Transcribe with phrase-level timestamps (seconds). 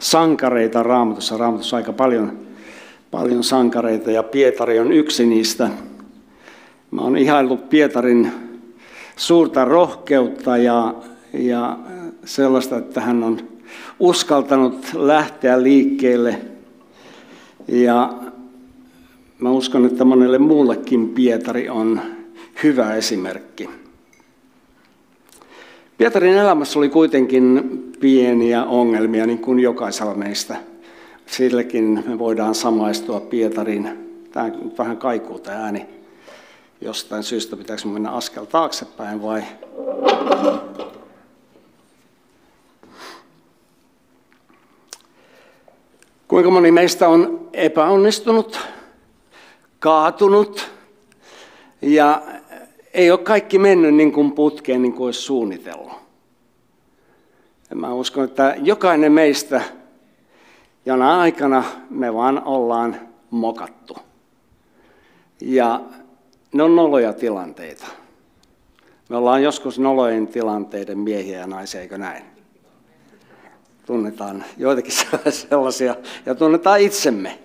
[0.00, 1.36] sankareita raamatussa.
[1.36, 2.38] Raamatussa aika paljon,
[3.10, 5.70] paljon sankareita ja Pietari on yksi niistä.
[6.90, 8.32] Mä oon ihaillut Pietarin
[9.16, 10.94] suurta rohkeutta ja,
[11.32, 11.78] ja
[12.24, 13.40] sellaista, että hän on
[14.00, 16.40] uskaltanut lähteä liikkeelle.
[17.68, 18.12] Ja
[19.38, 22.00] mä uskon, että monelle muullekin Pietari on
[22.62, 23.70] hyvä esimerkki.
[25.98, 30.56] Pietarin elämässä oli kuitenkin pieniä ongelmia, niin kuin jokaisella meistä.
[31.26, 34.08] Silläkin me voidaan samaistua Pietarin.
[34.32, 35.86] Tämä vähän kaikuu tämä ääni.
[36.80, 39.42] Jostain syystä pitääkö mennä askel taaksepäin vai?
[46.28, 48.60] Kuinka moni meistä on epäonnistunut,
[49.78, 50.70] kaatunut
[51.82, 52.22] ja
[52.94, 55.99] ei ole kaikki mennyt niin kuin putkeen niin kuin olisi suunnitellut.
[57.74, 59.60] Mä uskon, että jokainen meistä
[60.86, 62.96] jona aikana me vaan ollaan
[63.30, 63.96] mokattu.
[65.40, 65.80] Ja
[66.52, 67.86] ne on noloja tilanteita.
[69.08, 72.24] Me ollaan joskus nolojen tilanteiden miehiä ja naisia, eikö näin?
[73.86, 74.92] Tunnetaan joitakin
[75.50, 77.38] sellaisia ja tunnetaan itsemme.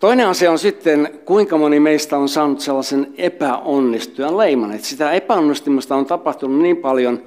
[0.00, 4.72] Toinen asia on sitten, kuinka moni meistä on saanut sellaisen epäonnistujan leiman.
[4.72, 7.22] Että sitä epäonnistumista on tapahtunut niin paljon,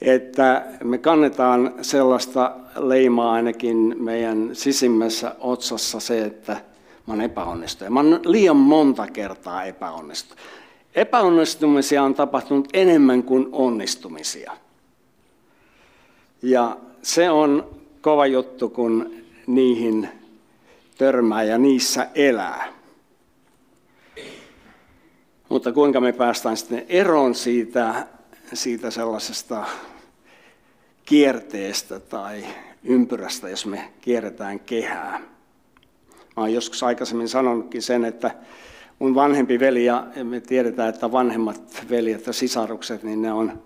[0.00, 6.52] että me kannetaan sellaista leimaa ainakin meidän sisimmässä otsassa se, että
[7.06, 7.94] mä oon epäonnistunut.
[7.94, 10.44] Mä oon liian monta kertaa epäonnistunut.
[10.94, 14.52] Epäonnistumisia on tapahtunut enemmän kuin onnistumisia.
[16.42, 17.66] Ja se on
[18.00, 19.14] kova juttu, kun
[19.46, 20.08] niihin
[21.00, 22.72] törmää ja niissä elää.
[25.48, 28.06] Mutta kuinka me päästään sitten eroon siitä,
[28.52, 29.66] siitä sellaisesta
[31.04, 32.44] kierteestä tai
[32.84, 35.20] ympyrästä, jos me kierretään kehää.
[36.36, 38.30] Mä olen joskus aikaisemmin sanonutkin sen, että
[38.98, 43.62] mun vanhempi veli, ja me tiedetään, että vanhemmat veljet ja sisarukset, niin ne on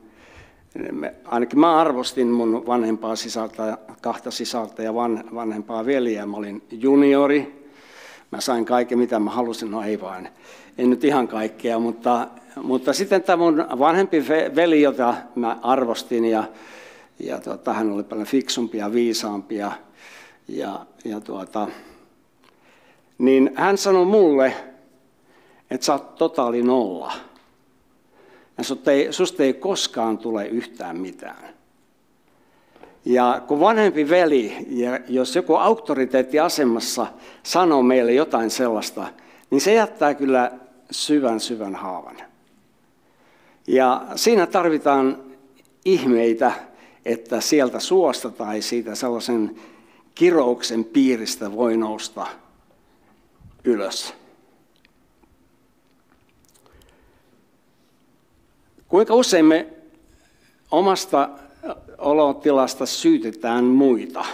[1.24, 6.26] ainakin mä arvostin mun vanhempaa sisältä, kahta sisältä ja van, vanhempaa veliä.
[6.26, 7.70] Mä olin juniori.
[8.30, 9.70] Mä sain kaiken, mitä mä halusin.
[9.70, 10.28] No ei vaan,
[10.78, 12.28] en nyt ihan kaikkea, mutta,
[12.62, 14.24] mutta sitten tämä mun vanhempi
[14.56, 16.44] veli, jota mä arvostin, ja,
[17.20, 19.72] ja tuota, hän oli paljon fiksumpi ja viisaampi, ja,
[20.48, 21.68] ja, ja tuota,
[23.18, 24.54] niin hän sanoi mulle,
[25.70, 27.12] että sä oot totaali nolla.
[28.58, 31.54] Ja susta ei, susta ei koskaan tule yhtään mitään.
[33.04, 37.06] Ja kun vanhempi veli, ja jos joku auktoriteettiasemassa
[37.42, 39.06] sanoo meille jotain sellaista,
[39.50, 40.52] niin se jättää kyllä
[40.90, 42.16] syvän syvän haavan.
[43.66, 45.18] Ja siinä tarvitaan
[45.84, 46.52] ihmeitä,
[47.04, 49.56] että sieltä suosta tai siitä sellaisen
[50.14, 52.26] kirouksen piiristä voi nousta
[53.64, 54.14] ylös.
[58.94, 59.66] Kuinka usein me
[60.70, 61.28] omasta
[61.98, 64.24] olotilasta syytetään muita?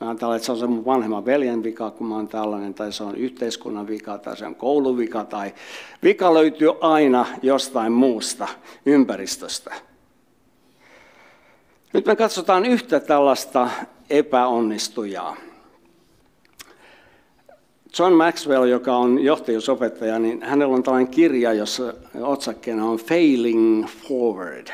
[0.00, 2.92] Mä ajattelen, että se on se mun vanhemman veljen vika, kun mä oon tällainen, tai
[2.92, 5.54] se on yhteiskunnan vika, tai se on kouluvika, tai
[6.02, 8.48] vika löytyy aina jostain muusta
[8.86, 9.74] ympäristöstä.
[11.92, 13.70] Nyt me katsotaan yhtä tällaista
[14.10, 15.36] epäonnistujaa.
[17.98, 24.68] John Maxwell, joka on johtajuusopettaja, niin hänellä on tällainen kirja, jossa otsakkeena on Failing Forward.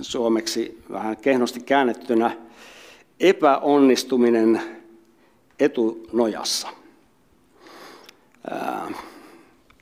[0.00, 2.30] Suomeksi vähän kehnosti käännettynä
[3.20, 4.60] epäonnistuminen
[5.60, 6.68] etunojassa.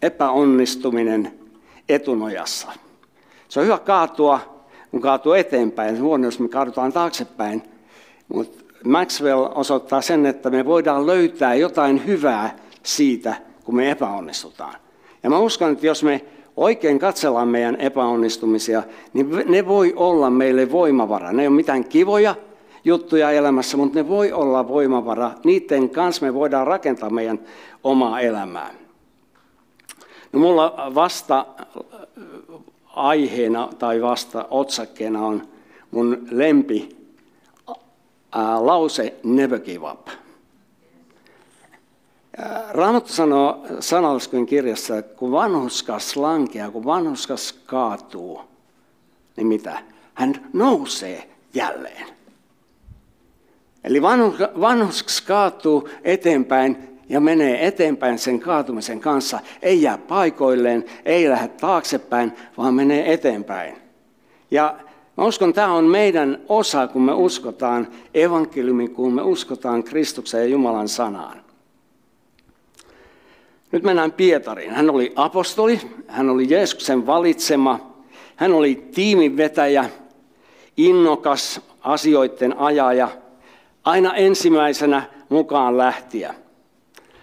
[0.02, 1.38] Epäonnistuminen
[1.88, 2.68] etunojassa.
[3.48, 4.40] Se on hyvä kaatua,
[4.90, 6.00] kun kaatuu eteenpäin.
[6.00, 7.62] Huono, jos me kaadutaan taaksepäin,
[8.28, 13.34] mutta Maxwell osoittaa sen, että me voidaan löytää jotain hyvää siitä,
[13.64, 14.75] kun me epäonnistutaan.
[15.23, 16.25] Ja mä uskon, että jos me
[16.56, 18.82] oikein katsellaan meidän epäonnistumisia,
[19.12, 21.32] niin ne voi olla meille voimavara.
[21.32, 22.34] Ne ei ole mitään kivoja
[22.84, 25.31] juttuja elämässä, mutta ne voi olla voimavara.
[25.44, 27.40] Niiden kanssa me voidaan rakentaa meidän
[27.84, 28.70] omaa elämää.
[30.32, 31.46] No mulla vasta
[32.87, 35.43] aiheena tai vasta otsakkeena on
[35.90, 36.96] mun lempi
[38.61, 40.08] lause never give up.
[42.70, 48.40] Raamattu sanoo sanalliskujen kirjassa, että kun vanhuskas lankeaa, kun vanhuskas kaatuu,
[49.37, 49.78] niin mitä?
[50.14, 52.06] Hän nousee jälleen.
[53.84, 54.02] Eli
[54.61, 59.40] vanhuskas kaatuu eteenpäin ja menee eteenpäin sen kaatumisen kanssa.
[59.62, 63.76] Ei jää paikoilleen, ei lähde taaksepäin, vaan menee eteenpäin.
[64.50, 64.76] Ja
[65.16, 70.46] mä uskon, tämä on meidän osa, kun me uskotaan evankeliumin, kun me uskotaan Kristuksen ja
[70.46, 71.40] Jumalan sanaan.
[73.72, 74.70] Nyt mennään Pietariin.
[74.70, 77.96] Hän oli apostoli, hän oli Jeesuksen valitsema,
[78.36, 79.90] hän oli tiiminvetäjä,
[80.76, 83.08] innokas asioiden ajaja,
[83.84, 86.34] aina ensimmäisenä mukaan lähtiä.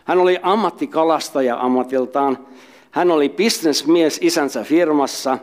[0.06, 2.48] Hän oli ammattikalastaja ammatiltaan.
[2.92, 5.38] Hän oli bisnesmies isänsä firmassa.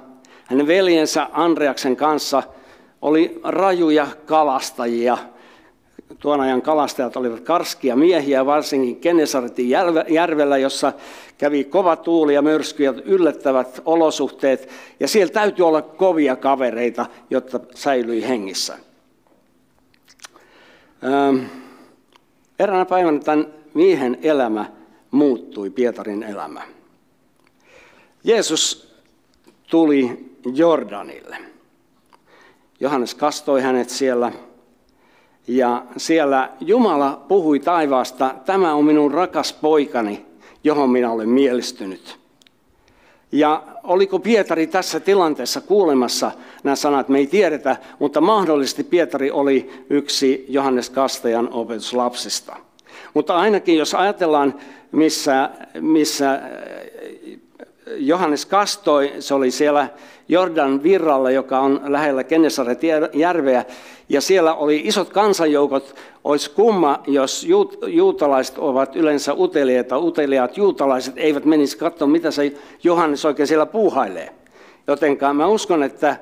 [0.50, 2.42] Hänen veljensä Andreaksen kanssa
[3.02, 5.18] oli rajuja kalastajia–
[6.20, 9.68] tuon ajan kalastajat olivat karskia miehiä, varsinkin Kenesaretin
[10.08, 10.92] järvellä, jossa
[11.38, 14.68] kävi kova tuuli ja myrsky ja yllättävät olosuhteet.
[15.00, 18.78] Ja siellä täytyy olla kovia kavereita, jotta säilyi hengissä.
[22.58, 24.66] eräänä päivänä tämän miehen elämä
[25.10, 26.62] muuttui, Pietarin elämä.
[28.24, 28.89] Jeesus
[29.70, 31.36] tuli Jordanille.
[32.80, 34.32] Johannes kastoi hänet siellä–
[35.48, 40.26] ja siellä Jumala puhui taivaasta, tämä on minun rakas poikani,
[40.64, 42.18] johon minä olen mielistynyt.
[43.32, 46.32] Ja oliko Pietari tässä tilanteessa kuulemassa
[46.64, 52.56] nämä sanat, me ei tiedetä, mutta mahdollisesti Pietari oli yksi Johannes Kastajan opetuslapsista.
[53.14, 54.54] Mutta ainakin jos ajatellaan,
[54.92, 55.50] missä,
[55.80, 56.40] missä
[57.96, 59.88] Johannes kastoi, se oli siellä
[60.28, 62.80] Jordan virralla, joka on lähellä Kennesaret
[63.12, 63.64] järveä,
[64.08, 65.94] ja siellä oli isot kansanjoukot.
[66.24, 67.46] Olisi kumma, jos
[67.86, 72.52] juutalaiset ovat yleensä uteliaita, uteliaat juutalaiset eivät menisi katsomaan, mitä se
[72.82, 74.32] Johannes oikein siellä puuhailee.
[74.86, 76.16] Jotenka mä uskon, että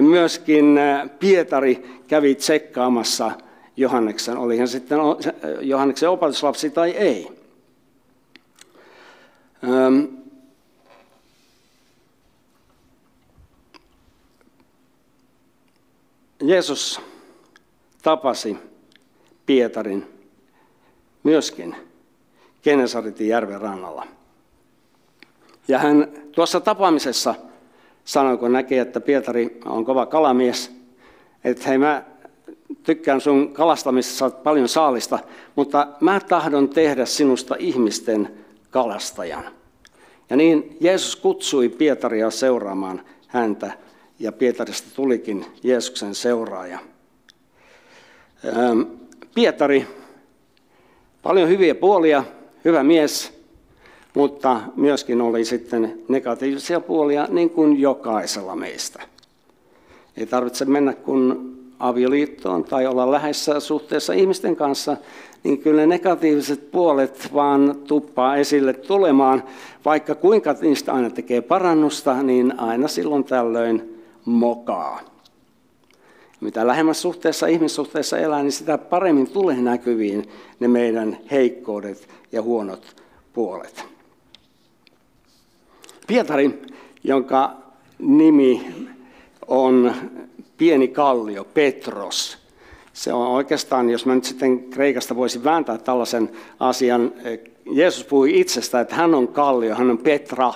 [0.00, 3.30] myöskin äh, Pietari kävi tsekkaamassa
[3.76, 4.98] Johanneksen, oli hän sitten
[5.60, 7.28] Johanneksen opetuslapsi tai ei.
[16.46, 17.00] Jeesus
[18.02, 18.56] tapasi
[19.46, 20.06] Pietarin
[21.22, 21.76] myöskin
[22.62, 24.06] Kenesaritin järven rannalla.
[25.68, 27.34] Ja hän tuossa tapaamisessa
[28.04, 30.72] sanoi, kun näkee, että Pietari on kova kalamies,
[31.44, 32.02] että hei mä
[32.82, 35.18] tykkään sun kalastamisessa, paljon saalista,
[35.56, 38.34] mutta mä tahdon tehdä sinusta ihmisten
[38.70, 39.44] kalastajan.
[40.30, 43.72] Ja niin Jeesus kutsui Pietaria seuraamaan häntä
[44.18, 46.78] ja Pietarista tulikin Jeesuksen seuraaja.
[49.34, 49.86] Pietari,
[51.22, 52.24] paljon hyviä puolia,
[52.64, 53.32] hyvä mies,
[54.14, 59.02] mutta myöskin oli sitten negatiivisia puolia, niin kuin jokaisella meistä.
[60.16, 64.96] Ei tarvitse mennä kun avioliittoon tai olla läheisessä suhteessa ihmisten kanssa,
[65.42, 69.42] niin kyllä ne negatiiviset puolet vaan tuppaa esille tulemaan.
[69.84, 73.93] Vaikka kuinka niistä aina tekee parannusta, niin aina silloin tällöin
[74.24, 75.00] mokaa.
[76.40, 80.28] Mitä lähemmäs suhteessa ihmissuhteessa elää, niin sitä paremmin tulee näkyviin
[80.60, 82.96] ne meidän heikkoudet ja huonot
[83.32, 83.84] puolet.
[86.06, 86.62] Pietari,
[87.04, 87.56] jonka
[87.98, 88.66] nimi
[89.48, 89.94] on
[90.56, 92.38] pieni kallio, Petros.
[92.92, 97.12] Se on oikeastaan, jos mä nyt sitten Kreikasta voisin vääntää tällaisen asian,
[97.72, 100.52] Jeesus puhui itsestä, että hän on kallio, hän on Petra,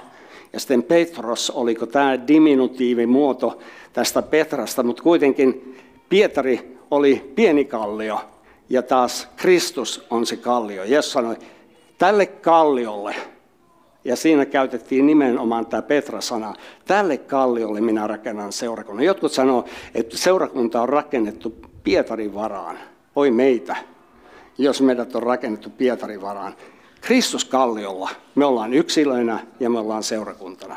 [0.52, 3.58] ja sitten Petros, oliko tämä diminutiivimuoto
[3.92, 5.76] tästä Petrasta, mutta kuitenkin
[6.08, 8.20] Pietari oli pieni kallio
[8.68, 10.84] ja taas Kristus on se kallio.
[10.84, 11.36] Jeesus sanoi,
[11.98, 13.14] tälle kalliolle,
[14.04, 19.04] ja siinä käytettiin nimenomaan tämä Petra-sana, tälle kalliolle minä rakennan seurakunnan.
[19.04, 19.64] Jotkut sanoo,
[19.94, 22.78] että seurakunta on rakennettu Pietarin varaan.
[23.16, 23.76] Oi meitä,
[24.58, 26.54] jos meidät on rakennettu Pietarin varaan.
[27.00, 30.76] Kristus kalliolla me ollaan yksilöinä ja me ollaan seurakuntana.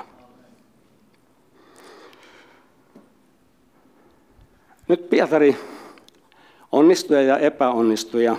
[4.88, 5.58] Nyt Pietari
[6.72, 8.36] onnistuja ja epäonnistuja.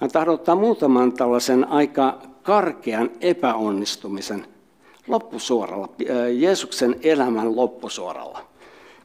[0.00, 4.46] Mä tahdon ottaa muutaman tällaisen aika karkean epäonnistumisen
[5.08, 5.88] loppusuoralla,
[6.38, 8.44] Jeesuksen elämän loppusuoralla.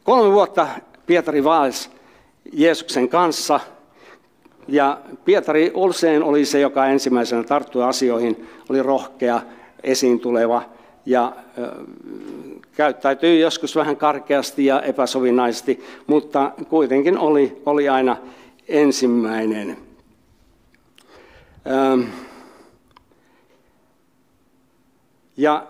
[0.04, 0.68] Kolme vuotta
[1.06, 1.90] Pietari vaelsi
[2.52, 3.60] Jeesuksen kanssa
[4.68, 9.40] ja Pietari usein oli se, joka ensimmäisenä tarttui asioihin, oli rohkea,
[9.82, 10.62] esiin tuleva
[11.06, 11.36] ja
[12.72, 18.16] käyttäytyi joskus vähän karkeasti ja epäsovinnaisesti, mutta kuitenkin oli, oli aina
[18.68, 19.76] ensimmäinen.
[25.36, 25.66] Ja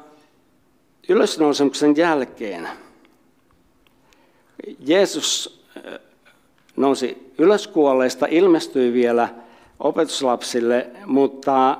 [1.08, 2.68] ylösnousemuksen jälkeen
[4.78, 5.64] Jeesus
[6.76, 9.28] nousi ylöskuolleista, ilmestyi vielä
[9.80, 11.78] opetuslapsille, mutta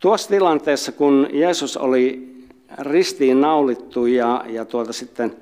[0.00, 2.32] tuossa tilanteessa, kun Jeesus oli
[2.78, 5.36] ristiin naulittu ja, ja tuolta sitten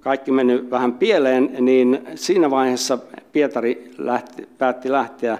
[0.00, 2.98] kaikki meni vähän pieleen, niin siinä vaiheessa
[3.32, 5.38] Pietari lähti, päätti lähteä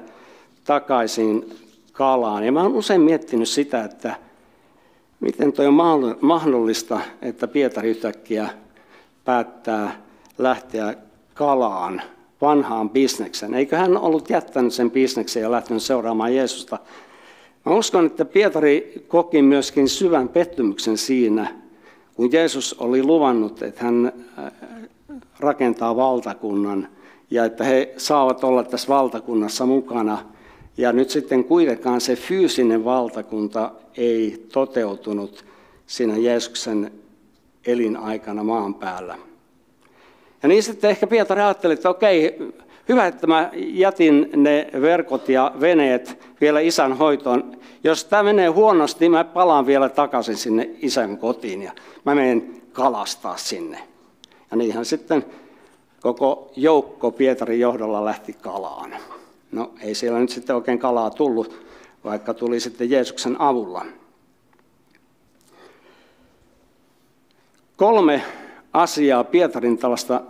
[0.64, 1.54] takaisin
[1.92, 2.44] kalaan.
[2.44, 4.14] Ja mä olen usein miettinyt sitä, että
[5.20, 8.48] miten tuo on mahdollista, että Pietari yhtäkkiä
[9.24, 10.00] päättää
[10.38, 10.94] lähteä
[11.36, 12.02] kalaan,
[12.40, 13.54] vanhaan bisneksen.
[13.54, 16.78] Eikö hän ollut jättänyt sen bisneksen ja lähtenyt seuraamaan Jeesusta?
[17.66, 21.54] Mä uskon, että Pietari koki myöskin syvän pettymyksen siinä,
[22.14, 24.52] kun Jeesus oli luvannut, että hän äh,
[25.40, 26.88] rakentaa valtakunnan
[27.30, 30.18] ja että he saavat olla tässä valtakunnassa mukana.
[30.76, 35.44] Ja nyt sitten kuitenkaan se fyysinen valtakunta ei toteutunut
[35.86, 36.92] siinä Jeesuksen
[37.66, 39.25] elinaikana maan päällä.
[40.42, 42.38] Ja niin sitten ehkä Pietari ajatteli, että okei,
[42.88, 47.56] hyvä, että mä jätin ne verkot ja veneet vielä isän hoitoon.
[47.84, 51.72] Jos tämä menee huonosti, mä palaan vielä takaisin sinne isän kotiin ja
[52.04, 53.78] mä menen kalastaa sinne.
[54.50, 55.24] Ja niinhän sitten
[56.00, 58.96] koko joukko Pietarin johdolla lähti kalaan.
[59.52, 61.66] No ei siellä nyt sitten oikein kalaa tullut,
[62.04, 63.86] vaikka tuli sitten Jeesuksen avulla.
[67.76, 68.22] Kolme
[68.76, 70.22] asiaa Pietarin tällaista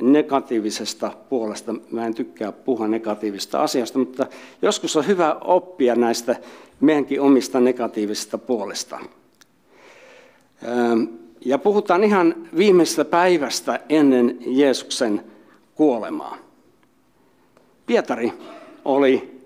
[0.00, 1.74] negatiivisesta puolesta.
[1.90, 4.26] Mä en tykkää puhua negatiivisesta asiasta, mutta
[4.62, 6.36] joskus on hyvä oppia näistä
[6.80, 8.98] meidänkin omista negatiivisista puolesta.
[11.44, 15.24] Ja puhutaan ihan viimeisestä päivästä ennen Jeesuksen
[15.74, 16.36] kuolemaa.
[17.86, 18.32] Pietari
[18.84, 19.40] oli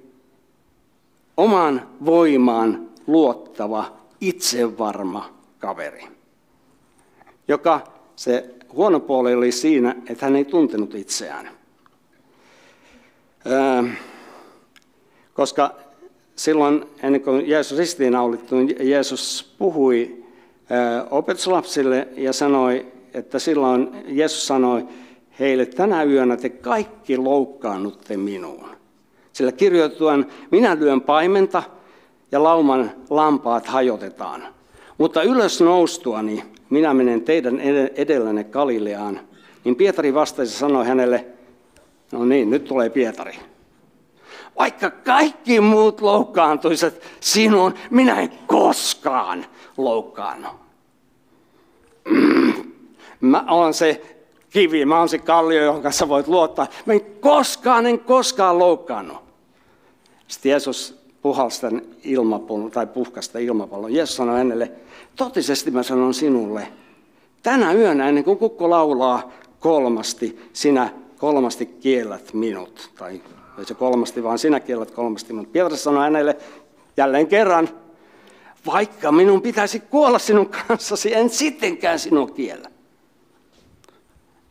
[1.37, 6.05] oman voimaan luottava, itsevarma kaveri,
[7.49, 11.51] joka se huono puoli oli siinä, että hän ei tuntenut itseään.
[15.35, 15.75] koska
[16.37, 20.25] silloin, ennen kuin Jeesus ristiinnaulittu, Jeesus puhui
[21.11, 24.89] opetuslapsille ja sanoi, että silloin Jeesus sanoi
[25.39, 28.69] heille, tänä yönä te kaikki loukkaannutte minuun.
[29.33, 31.63] Sillä kirjoitetaan, minä lyön paimenta
[32.33, 34.47] ja lauman lampaat hajotetaan.
[34.99, 37.61] Mutta ylös noustuani minä menen teidän
[37.95, 39.21] edellänne Galileaan.
[39.65, 41.27] Niin Pietari vastasi ja sanoi hänelle,
[42.13, 43.39] no niin, nyt tulee Pietari.
[44.59, 49.47] Vaikka kaikki muut loukkaantuisivat sinuun, minä en koskaan
[49.77, 50.49] loukkaannu.
[53.21, 54.03] Mä oon se
[54.51, 56.67] kivi, mä oon se kallio, johon kanssa voit luottaa.
[56.87, 59.19] Mä en koskaan, en koskaan loukkaannut.
[60.29, 63.95] Sitten Jeesus puhalsi tämän ilmapallon, tai puhkasta ilmapallon.
[63.95, 64.73] Jeesus sanoi hänelle,
[65.17, 66.69] totisesti mä sanon sinulle,
[67.43, 72.91] tänä yönä ennen kuin kukko laulaa kolmasti, sinä kolmasti kiellät minut.
[72.99, 73.23] Tai
[73.59, 75.53] ei se kolmasti, vaan sinä kiellät kolmasti minut.
[75.53, 76.37] Pietari sanoi hänelle
[76.97, 77.69] jälleen kerran,
[78.67, 82.71] vaikka minun pitäisi kuolla sinun kanssasi, en sittenkään sinua kiellä.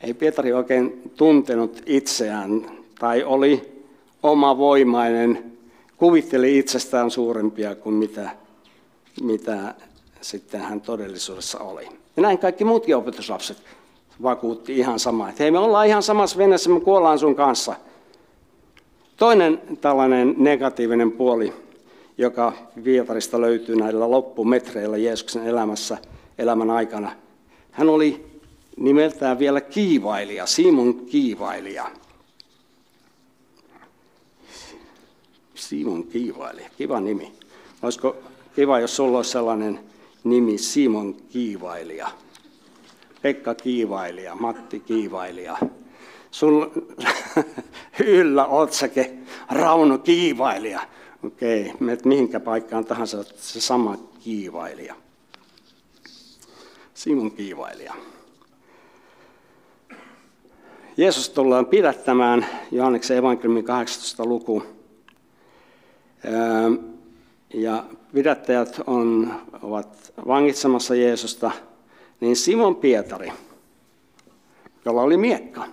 [0.02, 3.84] Ei Pietari oikein tuntenut itseään tai oli
[4.24, 5.52] omavoimainen,
[5.98, 8.30] kuvitteli itsestään suurempia kuin mitä,
[9.22, 9.76] mitä
[10.22, 11.86] sitten hän todellisuudessa oli.
[12.16, 13.58] Ja näin kaikki muutkin opetuslapset
[14.24, 17.76] vakuutti ihan sama, että hei me ollaan ihan samassa veneessä, me kuollaan sun kanssa.
[19.18, 21.54] Toinen tällainen negatiivinen puoli,
[22.18, 25.98] joka Vietarista löytyy näillä loppumetreillä Jeesuksen elämässä,
[26.38, 27.12] elämän aikana.
[27.72, 28.26] Hän oli
[28.78, 31.92] nimeltään vielä kiivailija, Simon kiivailija.
[35.56, 37.32] Simon kiivailija, kiva nimi.
[37.82, 38.16] Olisiko
[38.56, 39.80] kiva, jos sulla olisi sellainen
[40.24, 42.10] nimi Simon Kiivailija.
[43.22, 45.58] Pekka Kiivailija, Matti Kiivailija.
[46.32, 46.72] Sun
[48.06, 49.18] yllä otsake
[49.52, 50.82] Rauno Kiivailija.
[51.24, 54.96] Okei, menet mihinkä paikkaan tahansa, se sama kiivailija.
[56.94, 57.94] Simon kiivailija.
[60.98, 64.26] Jeesus tullaan pidättämään, Johanneksen evankeliumin 18.
[64.26, 64.64] luku.
[67.54, 71.52] Ja pidättäjät on, ovat vangitsemassa Jeesusta,
[72.20, 73.32] niin Simon Pietari,
[74.86, 75.64] jolla oli miekka,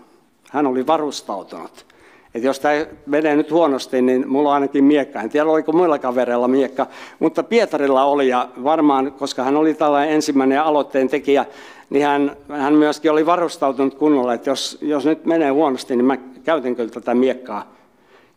[0.50, 1.87] hän oli varustautunut.
[2.35, 5.21] Että jos tämä menee nyt huonosti, niin mulla on ainakin miekka.
[5.21, 6.87] En tiedä, oliko muilla kavereilla miekka,
[7.19, 11.45] mutta Pietarilla oli ja varmaan, koska hän oli tällainen ensimmäinen aloitteen tekijä,
[11.90, 16.16] niin hän, hän myöskin oli varustautunut kunnolla, että jos, jos nyt menee huonosti, niin mä
[16.45, 17.73] käytän kyllä tätä miekkaa.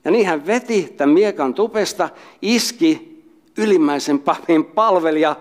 [0.05, 2.09] Ja niin hän veti tämän miekan tupesta,
[2.41, 3.18] iski
[3.59, 5.35] ylimmäisen papin palvelija,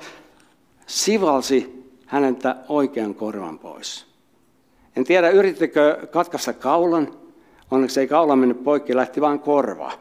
[0.87, 4.07] sivalsi häneltä oikean korvan pois.
[4.97, 7.15] En tiedä, yrittikö katkaista kaulan.
[7.71, 9.93] Onneksi ei kaula mennyt poikki, lähti vain korva.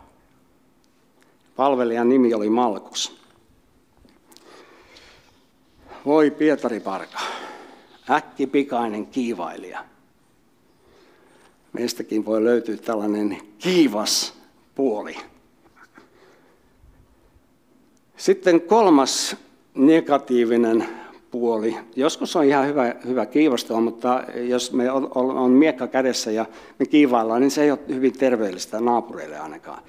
[1.55, 3.17] Palvelijan nimi oli Malkus.
[6.05, 7.19] Voi Pietari Parka,
[8.09, 9.85] äkkipikainen kiivailija.
[11.73, 14.33] Meistäkin voi löytyä tällainen kiivas
[14.75, 15.17] puoli.
[18.17, 19.35] Sitten kolmas
[19.75, 20.85] negatiivinen
[21.31, 21.77] puoli.
[21.95, 26.45] Joskus on ihan hyvä, hyvä kiivastua, mutta jos me on, on miekka kädessä ja
[26.79, 29.83] me kiivaillaan, niin se ei ole hyvin terveellistä naapureille ainakaan.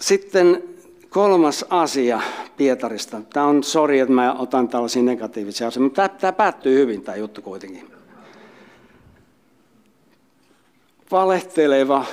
[0.00, 0.62] Sitten
[1.10, 2.20] kolmas asia
[2.56, 3.20] Pietarista.
[3.32, 7.16] Tämä on sori, että mä otan tällaisia negatiivisia asioita, mutta tämä, tämä päättyy hyvin tämä
[7.16, 7.90] juttu kuitenkin.
[11.10, 12.04] Valehteleva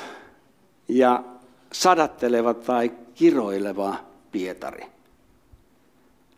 [0.88, 1.24] ja
[1.73, 3.95] sadatteleva tai kiroileva
[4.31, 4.85] Pietari.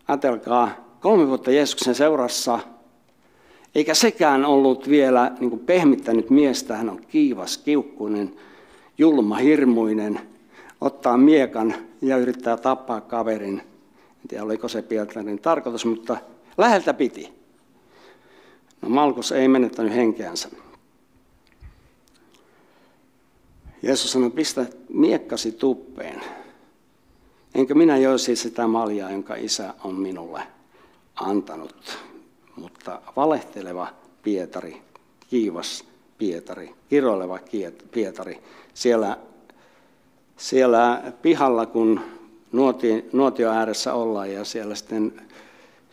[0.08, 0.70] Ajatelkaa,
[1.00, 2.58] kolme vuotta Jeesuksen seurassa,
[3.74, 6.76] eikä sekään ollut vielä niin kuin pehmittänyt miestä.
[6.76, 8.36] Hän on kiivas, kiukkuinen,
[8.98, 10.20] julma, hirmuinen,
[10.80, 13.58] ottaa miekan ja yrittää tappaa kaverin.
[13.58, 16.16] En tiedä, oliko se Pietarin tarkoitus, mutta
[16.58, 17.32] läheltä piti.
[18.82, 20.48] No Malkus ei menettänyt henkeänsä.
[23.82, 26.20] Jeesus sanoi, pistä miekkasi tuppeen.
[27.54, 30.42] Enkä minä joisi sitä maljaa, jonka isä on minulle
[31.16, 31.98] antanut.
[32.56, 33.88] Mutta valehteleva
[34.22, 34.82] Pietari,
[35.30, 35.84] kiivas
[36.18, 37.38] Pietari, kiroileva
[37.90, 38.38] Pietari,
[38.74, 39.18] siellä,
[40.36, 42.00] siellä pihalla, kun
[42.52, 45.12] nuoti, nuotio ääressä ollaan ja siellä sitten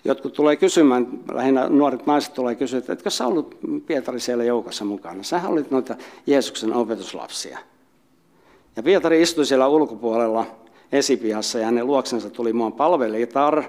[0.03, 4.86] jotkut tulee kysymään, lähinnä nuoret naiset tulee kysyä, että etkö sä ollut Pietari siellä joukossa
[4.86, 5.24] mukana?
[5.24, 5.95] Sähän olit noita
[6.28, 7.60] Jeesuksen opetuslapsia.
[8.75, 10.45] Ja Pietari istui siellä ulkopuolella
[10.91, 13.63] esipihassa ja hänen luoksensa tuli muun palvelijatar,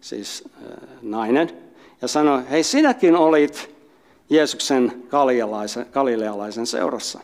[0.00, 1.50] siis äh, nainen,
[2.02, 3.74] ja sanoi, hei sinäkin olit
[4.30, 5.02] Jeesuksen
[5.92, 7.20] galilealaisen seurassa.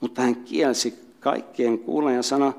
[0.00, 2.52] Mutta hän kielsi kaikkien kuulen ja sanoi,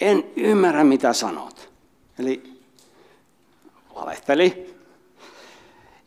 [0.00, 1.70] en ymmärrä mitä sanot.
[2.18, 2.42] Eli
[3.94, 4.74] valehteli.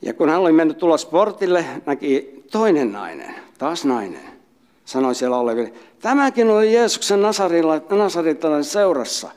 [0.01, 4.21] Ja kun hän oli mennyt tulla sportille, näki toinen nainen, taas nainen,
[4.85, 5.73] sanoi siellä oleville,
[6.05, 7.21] tämäkin oli Jeesuksen
[7.89, 9.31] nasarittalaisen seurassa.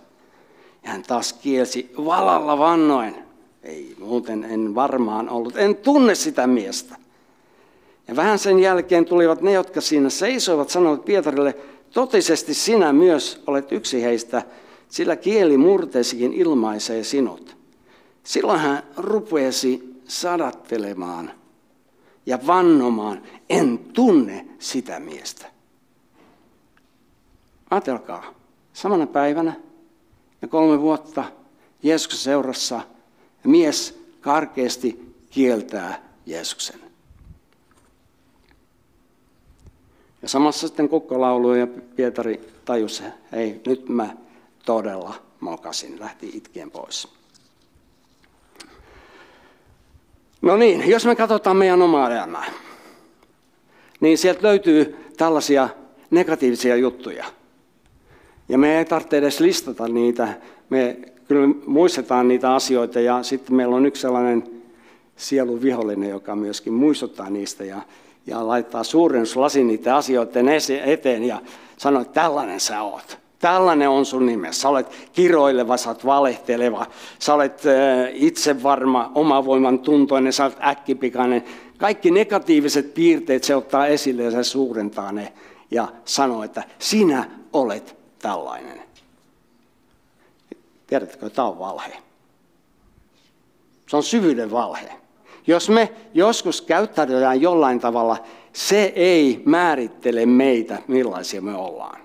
[0.83, 3.15] Ja hän taas kielsi valalla vannoin.
[3.63, 6.97] Ei muuten en varmaan ollut, en tunne sitä miestä.
[8.09, 11.57] Ja vähän sen jälkeen tulivat ne, jotka siinä seisoivat, sanoivat Pietarille,
[11.91, 14.43] totisesti sinä myös olet yksi heistä,
[14.89, 17.57] sillä kieli murteesikin ilmaisee sinut.
[18.25, 21.31] Silloin hän rupesi sadattelemaan
[22.27, 25.58] ja vannomaan, en tunne sitä miestä.
[27.71, 28.35] Ajatelkaa,
[28.73, 29.55] samana päivänä
[30.43, 31.25] ja kolme vuotta
[31.83, 32.81] Jeesuksen seurassa
[33.45, 36.81] mies karkeasti kieltää Jeesuksen.
[40.23, 43.03] Ja samassa sitten kukkolaulu ja Pietari tajusi,
[43.33, 44.17] hei nyt mä
[44.65, 47.09] todella mokasin, lähti itkien pois.
[50.43, 52.53] No niin, jos me katsotaan meidän omaa elämää,
[54.01, 55.69] niin sieltä löytyy tällaisia
[56.11, 57.38] negatiivisia juttuja.
[58.49, 60.29] Ja me ei tarvitse edes listata niitä.
[60.71, 60.97] Me
[61.29, 64.45] kyllä muistetaan niitä asioita ja sitten meillä on yksi sellainen
[65.17, 67.83] sielun vihollinen, joka myöskin muistuttaa niistä ja,
[68.27, 70.47] ja laittaa suurennuslasin niiden asioiden
[70.85, 71.41] eteen ja
[71.77, 73.19] sanoo, että tällainen sä oot.
[73.39, 74.61] Tällainen on sun nimessä.
[74.61, 76.87] Sä olet kiroileva, sä olet valehteleva,
[77.19, 77.63] sä olet
[78.13, 81.45] itsevarma, omavoiman tuntoinen, sä olet äkkipikainen.
[81.79, 85.33] Kaikki negatiiviset piirteet se ottaa esille ja se suurentaa ne
[85.71, 88.83] ja sanoo, että sinä olet tällainen.
[90.87, 91.97] Tiedätkö, että tämä on valhe.
[93.89, 94.93] Se on syvyyden valhe.
[95.47, 98.17] Jos me joskus käyttäydytään jollain tavalla,
[98.53, 102.01] se ei määrittele meitä, millaisia me ollaan.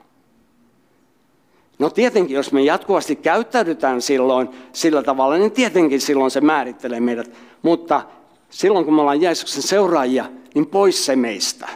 [1.80, 7.32] No tietenkin, jos me jatkuvasti käyttäydytään silloin sillä tavalla, niin tietenkin silloin se määrittelee meidät.
[7.62, 8.02] Mutta
[8.50, 11.68] silloin kun me ollaan Jeesuksen seuraajia, niin pois se meistä.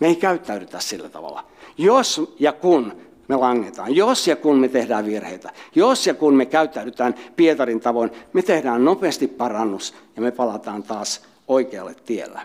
[0.00, 1.44] Me ei käyttäydytä sillä tavalla.
[1.78, 6.46] Jos ja kun me langetaan, jos ja kun me tehdään virheitä, jos ja kun me
[6.46, 12.42] käyttäydytään Pietarin tavoin, me tehdään nopeasti parannus ja me palataan taas oikealle tiellä.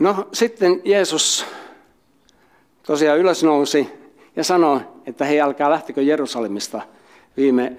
[0.00, 1.46] No sitten Jeesus
[2.82, 3.88] tosiaan ylösnousi
[4.36, 6.82] ja sanoi, että hei älkää lähtikö Jerusalemista
[7.36, 7.76] Viime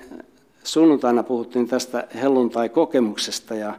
[0.64, 3.74] sunnuntaina puhuttiin tästä helluntai-kokemuksesta ja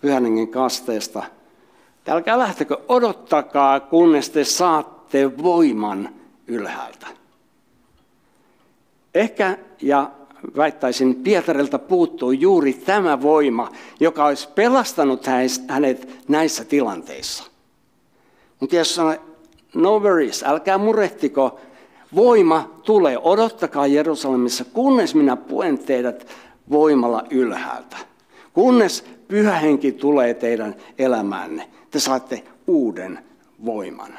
[0.00, 1.22] pyhän kasteesta.
[2.08, 6.08] Älkää lähtekö, odottakaa, kunnes te saatte voiman
[6.46, 7.06] ylhäältä.
[9.14, 10.10] Ehkä, ja
[10.56, 15.26] väittäisin, Pietarilta puuttuu juuri tämä voima, joka olisi pelastanut
[15.68, 17.44] hänet näissä tilanteissa.
[18.60, 19.14] Mutta jos sanoo,
[19.74, 21.60] no worries, älkää murehtiko,
[22.14, 26.26] voima tulee, odottakaa Jerusalemissa, kunnes minä puen teidät
[26.70, 27.96] voimalla ylhäältä.
[28.52, 33.24] Kunnes pyhä henki tulee teidän elämänne, te saatte uuden
[33.64, 34.18] voiman.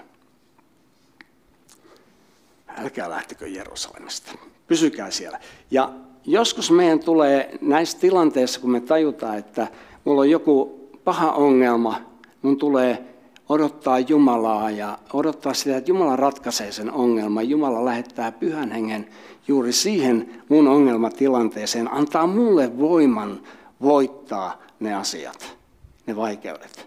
[2.78, 4.32] Älkää lähtekö Jerusalemista.
[4.68, 5.40] Pysykää siellä.
[5.72, 5.94] Ja
[6.26, 9.68] joskus meidän tulee näissä tilanteissa, kun me tajutaan, että
[10.06, 12.02] mulla on joku paha ongelma,
[12.42, 13.18] mun tulee
[13.50, 17.50] odottaa Jumalaa ja odottaa sitä, että Jumala ratkaisee sen ongelman.
[17.50, 19.08] Jumala lähettää pyhän hengen
[19.48, 23.42] juuri siihen mun ongelmatilanteeseen, antaa mulle voiman
[23.82, 25.58] voittaa ne asiat,
[26.06, 26.87] ne vaikeudet.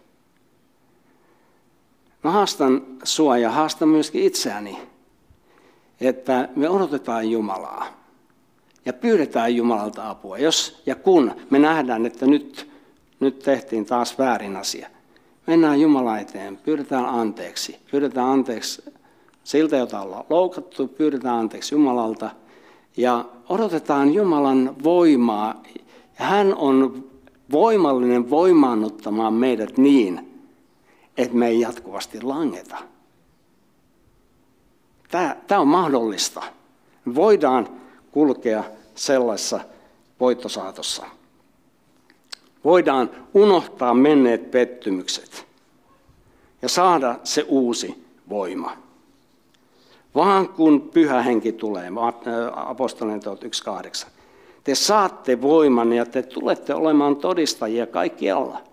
[2.24, 4.78] Mä haastan sua ja haastan myöskin itseäni,
[6.00, 7.86] että me odotetaan Jumalaa
[8.84, 10.38] ja pyydetään Jumalalta apua.
[10.38, 12.70] Jos ja kun me nähdään, että nyt,
[13.20, 14.88] nyt tehtiin taas väärin asia,
[15.46, 17.76] mennään Jumala eteen, pyydetään anteeksi.
[17.90, 18.82] Pyydetään anteeksi
[19.44, 22.30] siltä, jota ollaan loukattu, pyydetään anteeksi Jumalalta
[22.96, 25.62] ja odotetaan Jumalan voimaa.
[26.14, 27.04] Hän on
[27.52, 30.29] voimallinen voimaannuttamaan meidät niin,
[31.16, 32.76] että me ei jatkuvasti langeta.
[35.10, 36.42] Tämä, on mahdollista.
[37.14, 37.68] Voidaan
[38.12, 39.60] kulkea sellaisessa
[40.20, 41.06] voittosaatossa.
[42.64, 45.46] Voidaan unohtaa menneet pettymykset
[46.62, 48.76] ja saada se uusi voima.
[50.14, 51.92] Vaan kun pyhä henki tulee,
[52.52, 54.06] apostolien teot 1.8,
[54.64, 58.69] te saatte voiman ja te tulette olemaan todistajia kaikkialla.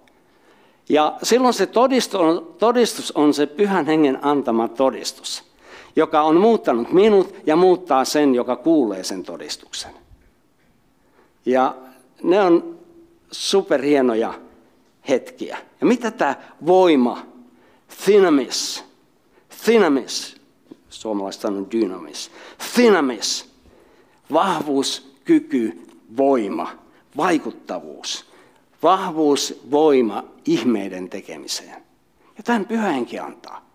[0.90, 1.66] Ja silloin se
[2.60, 5.44] todistus on se pyhän hengen antama todistus,
[5.96, 9.92] joka on muuttanut minut ja muuttaa sen, joka kuulee sen todistuksen.
[11.46, 11.76] Ja
[12.24, 12.78] ne on
[13.32, 14.34] superhienoja
[15.10, 15.58] hetkiä.
[15.82, 17.26] Ja mitä tämä voima,
[18.08, 18.84] dynamis,
[19.68, 20.36] dynamis,
[20.90, 22.32] suomalaiset sanoo dynamis,
[22.78, 23.50] dynamis,
[24.34, 26.72] vahvuus, kyky, voima,
[27.18, 28.26] vaikuttavuus,
[28.88, 31.82] vahvuus, voima ihmeiden tekemiseen.
[32.38, 33.66] Ja tämän pyhähenki antaa.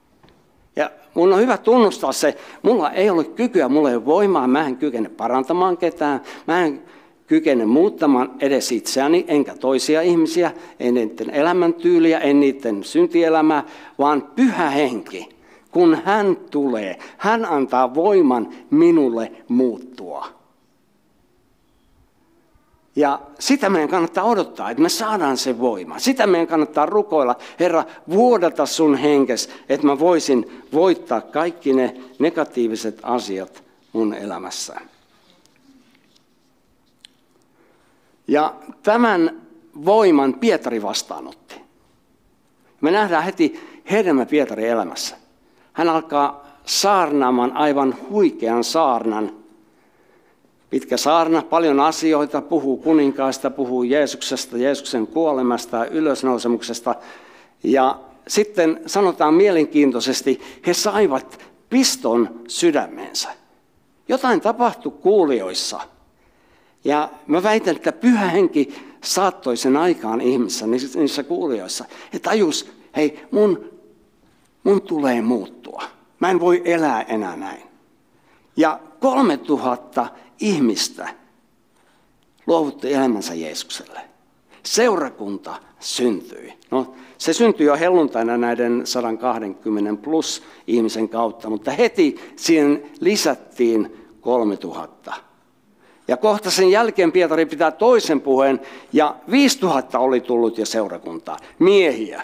[0.76, 4.66] Ja mun on hyvä tunnustaa se, mulla ei ole kykyä, mulla ei ole voimaa, mä
[4.66, 6.82] en kykene parantamaan ketään, mä en
[7.26, 13.64] kykene muuttamaan edes itseäni, enkä toisia ihmisiä, en niiden elämäntyyliä, en niiden syntielämää,
[13.98, 15.28] vaan pyhä henki.
[15.70, 20.41] Kun hän tulee, hän antaa voiman minulle muuttua.
[22.96, 25.98] Ja sitä meidän kannattaa odottaa, että me saadaan se voima.
[25.98, 32.98] Sitä meidän kannattaa rukoilla, Herra, vuodata sun henkes, että mä voisin voittaa kaikki ne negatiiviset
[33.02, 34.80] asiat mun elämässä.
[38.28, 39.42] Ja tämän
[39.84, 41.60] voiman Pietari vastaanotti.
[42.80, 45.16] Me nähdään heti hedelmä Pietarin elämässä.
[45.72, 49.41] Hän alkaa saarnaamaan aivan huikean saarnan.
[50.72, 56.94] Pitkä saarna, paljon asioita, puhuu kuninkaasta, puhuu Jeesuksesta, Jeesuksen kuolemasta ja ylösnousemuksesta.
[57.62, 63.28] Ja sitten sanotaan mielenkiintoisesti, he saivat piston sydämeensä.
[64.08, 65.80] Jotain tapahtui kuulijoissa–
[66.84, 71.84] ja mä väitän, että pyhä henki saattoi sen aikaan ihmissä, niissä kuulijoissa.
[72.12, 73.64] He tajus, hei, mun,
[74.64, 75.82] mun tulee muuttua.
[76.20, 77.62] Mä en voi elää enää näin.
[78.56, 80.06] Ja 3000
[80.42, 81.08] ihmistä
[82.46, 84.00] luovutti elämänsä Jeesukselle.
[84.62, 86.52] Seurakunta syntyi.
[86.70, 95.14] No, se syntyi jo helluntaina näiden 120 plus ihmisen kautta, mutta heti siihen lisättiin 3000
[96.08, 98.60] ja kohta sen jälkeen Pietari pitää toisen puheen,
[98.92, 101.36] ja 5000 oli tullut jo seurakuntaa.
[101.58, 102.22] Miehiä,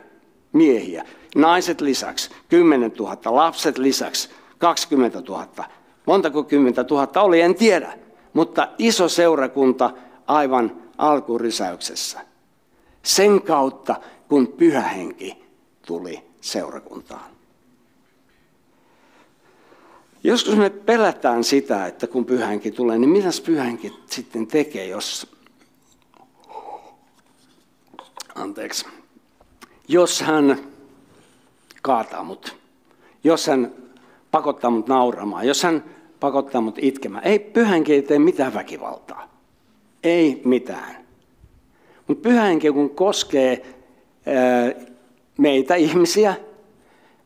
[0.52, 1.04] miehiä.
[1.36, 5.46] Naiset lisäksi, 10 000, lapset lisäksi, 20 000.
[6.06, 8.07] Montako kymmentä tuhatta oli, en tiedä.
[8.32, 9.90] Mutta iso seurakunta
[10.26, 12.20] aivan alkurisäyksessä.
[13.02, 13.96] Sen kautta,
[14.28, 15.44] kun pyhä henki
[15.86, 17.30] tuli seurakuntaan.
[20.24, 25.34] Joskus me pelätään sitä, että kun pyhänkin tulee, niin mitäs pyhänkin sitten tekee, jos...
[28.34, 28.86] Anteeksi.
[29.88, 30.58] Jos hän
[31.82, 32.56] kaataa mut,
[33.24, 33.72] jos hän
[34.30, 35.84] pakottaa mut nauramaan, jos hän
[36.20, 37.24] pakottaa mut itkemään.
[37.24, 39.28] Ei pyhänkin tee mitään väkivaltaa.
[40.02, 40.96] Ei mitään.
[42.06, 43.66] Mutta pyhä henki kun koskee
[45.38, 46.34] meitä ihmisiä,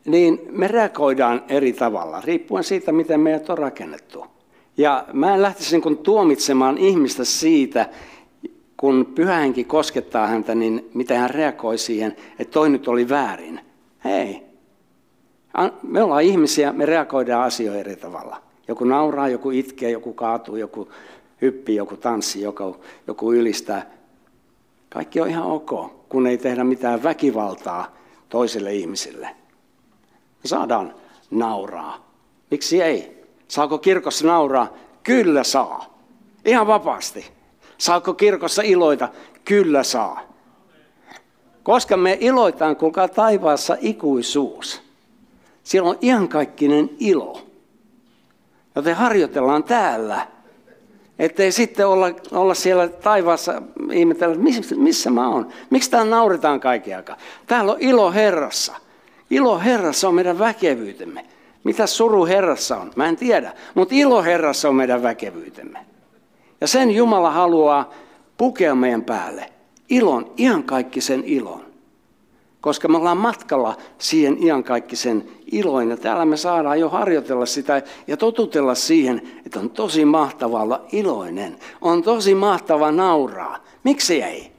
[0.05, 4.27] niin me reagoidaan eri tavalla, riippuen siitä, miten meidät on rakennettu.
[4.77, 7.89] Ja mä en lähtisi niin tuomitsemaan ihmistä siitä,
[8.77, 13.61] kun pyhä henki koskettaa häntä, niin miten hän reagoi siihen, että toi nyt oli väärin.
[14.05, 14.43] Hei,
[15.83, 18.43] me ollaan ihmisiä, me reagoidaan asioihin eri tavalla.
[18.69, 20.89] Joku nauraa, joku itkee, joku kaatuu, joku
[21.43, 23.91] hyppii, joku tanssii, joku, joku ylistää.
[24.89, 25.71] Kaikki on ihan ok,
[26.09, 27.97] kun ei tehdä mitään väkivaltaa
[28.29, 29.27] toiselle ihmisille.
[30.43, 30.95] Me saadaan
[31.31, 32.07] nauraa.
[32.51, 33.25] Miksi ei?
[33.49, 34.73] Saako kirkossa nauraa?
[35.03, 35.99] Kyllä saa.
[36.45, 37.27] Ihan vapaasti.
[37.79, 39.09] Saako kirkossa iloita?
[39.45, 40.21] Kyllä saa.
[41.63, 44.83] Koska me iloitaan, kuulkaa taivaassa ikuisuus.
[45.63, 47.52] Siellä on iankaikkinen ilo.
[48.77, 50.27] Joten harjoitellaan täällä.
[51.19, 55.49] Ettei sitten olla, olla siellä taivaassa ihmetellä, missä, missä mä oon.
[55.71, 57.17] Miksi täällä nauretaan kaiken aikaa?
[57.47, 58.75] Täällä on ilo Herrassa.
[59.31, 61.27] Ilo Herrassa on meidän väkevyytemme.
[61.65, 62.91] Mitä suru Herrassa on?
[62.97, 63.53] Mä en tiedä.
[63.75, 65.79] Mutta ilo Herrassa on meidän väkevyytemme.
[66.61, 67.91] Ja sen Jumala haluaa
[68.37, 69.53] pukea meidän päälle.
[69.89, 71.72] Ilon, iankaikkisen ilon.
[72.63, 75.91] Koska me ollaan matkalla siihen iankaikkisen iloin.
[75.91, 80.85] Ja täällä me saadaan jo harjoitella sitä ja totutella siihen, että on tosi mahtavaa olla
[80.93, 81.59] iloinen.
[81.81, 83.59] On tosi mahtava nauraa.
[83.85, 84.53] Miksi ei?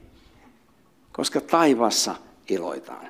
[1.12, 2.14] Koska taivassa
[2.48, 3.08] iloitaan.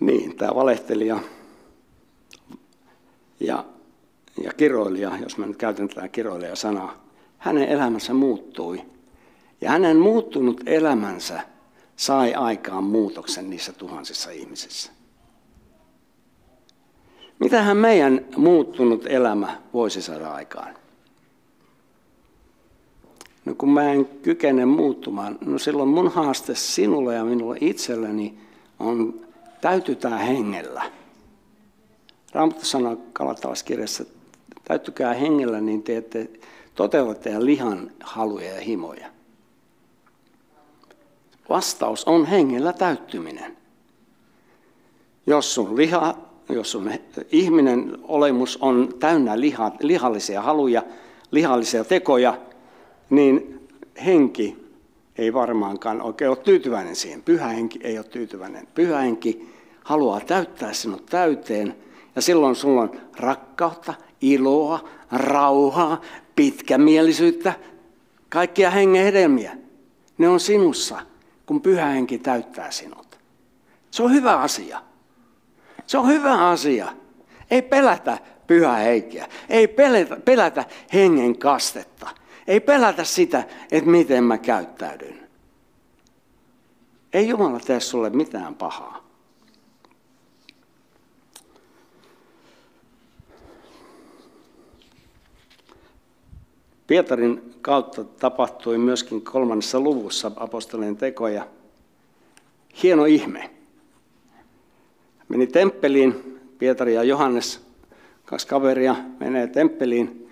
[0.00, 1.20] Niin, tämä valehtelija
[3.40, 3.64] ja,
[4.44, 7.04] ja kiroilija, jos mä nyt käytän tätä kiroilija-sanaa,
[7.38, 8.82] hänen elämänsä muuttui.
[9.60, 11.40] Ja hänen muuttunut elämänsä
[11.96, 14.92] sai aikaan muutoksen niissä tuhansissa ihmisissä.
[17.38, 20.74] Mitähän meidän muuttunut elämä voisi saada aikaan?
[23.44, 28.38] No kun mä en kykene muuttumaan, no silloin mun haaste sinulle ja minulle itselleni
[28.78, 29.20] on
[29.60, 30.82] täytytään hengellä.
[32.32, 34.04] Raamattu sanoo Kalatalaskirjassa,
[34.68, 36.30] täyttykää hengellä, niin te ette
[36.74, 39.06] toteuta teidän lihan haluja ja himoja.
[41.48, 43.56] Vastaus on hengellä täyttyminen.
[45.26, 46.90] Jos sun, liha, jos sun
[47.32, 50.82] ihminen olemus on täynnä liha, lihallisia haluja,
[51.30, 52.38] lihallisia tekoja,
[53.10, 53.60] niin
[54.04, 54.66] henki
[55.18, 57.22] ei varmaankaan oikein ole tyytyväinen siihen.
[57.22, 58.68] Pyhä henki ei ole tyytyväinen.
[58.74, 59.48] Pyhä henki
[59.84, 61.76] haluaa täyttää sinut täyteen
[62.16, 66.00] ja silloin sulla on rakkautta, iloa, rauhaa,
[66.36, 67.52] pitkämielisyyttä,
[68.28, 69.56] kaikkia hengen hedelmiä.
[70.18, 70.98] Ne on sinussa,
[71.46, 73.18] kun pyhä henki täyttää sinut.
[73.90, 74.82] Se on hyvä asia.
[75.86, 76.92] Se on hyvä asia.
[77.50, 79.28] Ei pelätä pyhä henkeä.
[79.48, 82.08] Ei pelätä, pelätä hengen kastetta.
[82.46, 85.28] Ei pelätä sitä, että miten mä käyttäydyn.
[87.12, 89.05] Ei Jumala tee sulle mitään pahaa.
[96.86, 101.46] Pietarin kautta tapahtui myöskin kolmannessa luvussa apostolien tekoja.
[102.82, 103.50] Hieno ihme.
[105.28, 107.60] Meni temppeliin, Pietari ja Johannes,
[108.24, 110.30] kaksi kaveria, menee temppeliin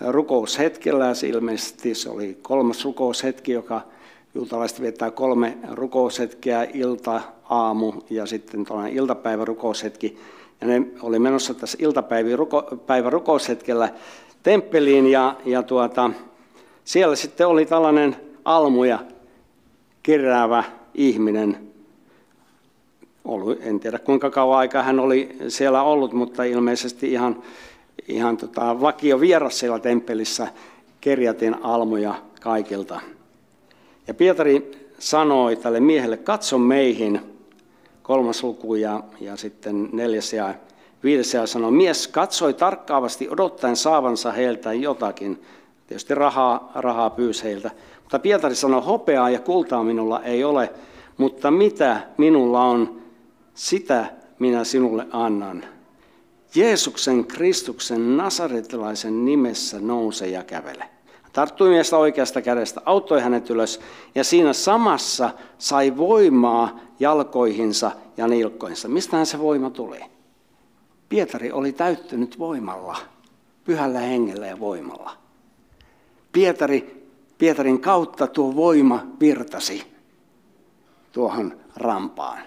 [0.00, 1.06] rukoushetkellä.
[1.06, 3.80] Ja se ilmeisesti se oli kolmas rukoushetki, joka
[4.34, 10.18] juutalaiset viettää kolme rukoushetkeä, ilta, aamu ja sitten tuollainen iltapäivä rukoushetki.
[10.60, 13.88] Ja ne oli menossa tässä iltapäivä rukoushetkellä
[14.42, 16.10] temppeliin ja, ja tuota,
[16.84, 18.98] siellä sitten oli tällainen almuja
[20.02, 21.70] keräävä ihminen.
[23.60, 27.42] En tiedä kuinka kauan aikaa hän oli siellä ollut, mutta ilmeisesti ihan,
[28.08, 30.48] ihan tota, vakio vieras siellä temppelissä
[31.00, 33.00] kerjätin almuja kaikilta.
[34.06, 37.20] Ja Pietari sanoi tälle miehelle, katso meihin,
[38.02, 40.54] kolmas luku ja, ja sitten neljäs ja
[41.04, 45.42] Viides ja sanoo, mies katsoi tarkkaavasti odottaen saavansa heiltä jotakin.
[45.86, 47.70] Tietysti rahaa, rahaa pyysi heiltä.
[48.02, 50.72] Mutta Pietari sanoi, hopeaa ja kultaa minulla ei ole,
[51.16, 53.00] mutta mitä minulla on,
[53.54, 54.06] sitä
[54.38, 55.64] minä sinulle annan.
[56.54, 60.84] Jeesuksen Kristuksen nasaretilaisen nimessä nouse ja kävele.
[61.32, 63.80] Tarttui miestä oikeasta kädestä, auttoi hänet ylös
[64.14, 68.88] ja siinä samassa sai voimaa jalkoihinsa ja nilkkoinsa.
[68.88, 70.00] Mistähän se voima tuli?
[71.10, 72.96] Pietari oli täyttynyt voimalla,
[73.64, 75.16] pyhällä hengellä ja voimalla.
[76.32, 77.06] Pietari,
[77.38, 79.86] Pietarin kautta tuo voima virtasi
[81.12, 82.42] tuohon rampaan.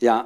[0.00, 0.24] Ja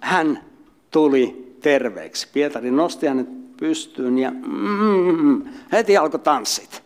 [0.00, 0.44] hän
[0.90, 2.28] tuli terveeksi.
[2.32, 5.42] Pietari nosti hänet pystyyn ja mm,
[5.72, 6.82] heti alkoi tanssit.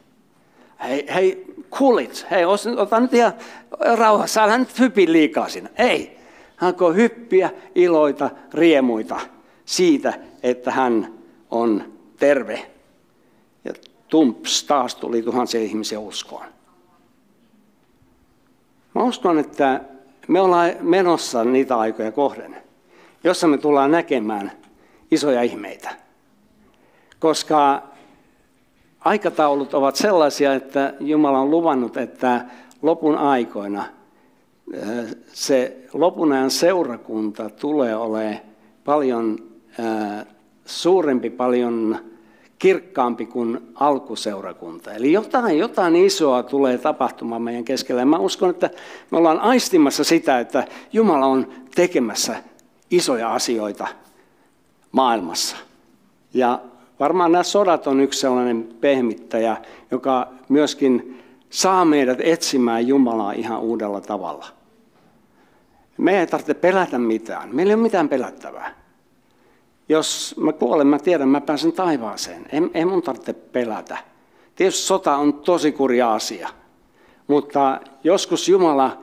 [0.83, 2.45] Hei, hei, kuulit, hei,
[2.79, 3.33] ota nyt ihan
[3.95, 5.69] rauhassa, älä nyt hypi liikaa siinä.
[5.77, 6.19] Ei,
[6.57, 9.21] hän alkoi hyppiä, iloita, riemuita
[9.68, 11.14] siitä, että hän
[11.50, 12.70] on terve.
[13.64, 13.72] Ja
[14.09, 16.46] tumps, taas tuli tuhansia ihmisiä uskoon.
[18.94, 19.81] Mä uskon, että
[20.28, 22.57] me ollaan menossa niitä aikoja kohden,
[23.24, 24.52] jossa me tullaan näkemään
[25.11, 25.90] isoja ihmeitä.
[27.18, 27.83] Koska
[29.00, 32.44] aikataulut ovat sellaisia, että Jumala on luvannut, että
[32.83, 33.85] lopun aikoina
[34.74, 38.40] eh, se lopun ajan seurakunta tulee olemaan
[38.85, 39.48] paljon
[40.64, 41.99] suurempi, paljon
[42.59, 44.93] kirkkaampi kuin alkuseurakunta.
[44.93, 48.03] Eli jotain, jotain isoa tulee tapahtumaan meidän keskellä.
[48.03, 48.71] Ja mä uskon, että
[49.11, 52.37] me ollaan aistimassa sitä, että Jumala on tekemässä
[52.91, 53.88] isoja asioita
[54.93, 55.57] maailmassa.
[56.35, 56.61] Ja
[57.01, 59.57] varmaan nämä sodat on yksi sellainen pehmittäjä,
[59.91, 64.47] joka myöskin saa meidät etsimään Jumalaa ihan uudella tavalla.
[65.97, 67.55] Me ei tarvitse pelätä mitään.
[67.55, 68.75] Meillä ei ole mitään pelättävää.
[69.88, 72.46] Jos mä kuolen, mä tiedän, mä pääsen taivaaseen.
[72.53, 73.98] Ei, ei mun tarvitse pelätä.
[74.55, 76.48] Tietysti sota on tosi kurja asia.
[77.27, 79.03] Mutta joskus Jumala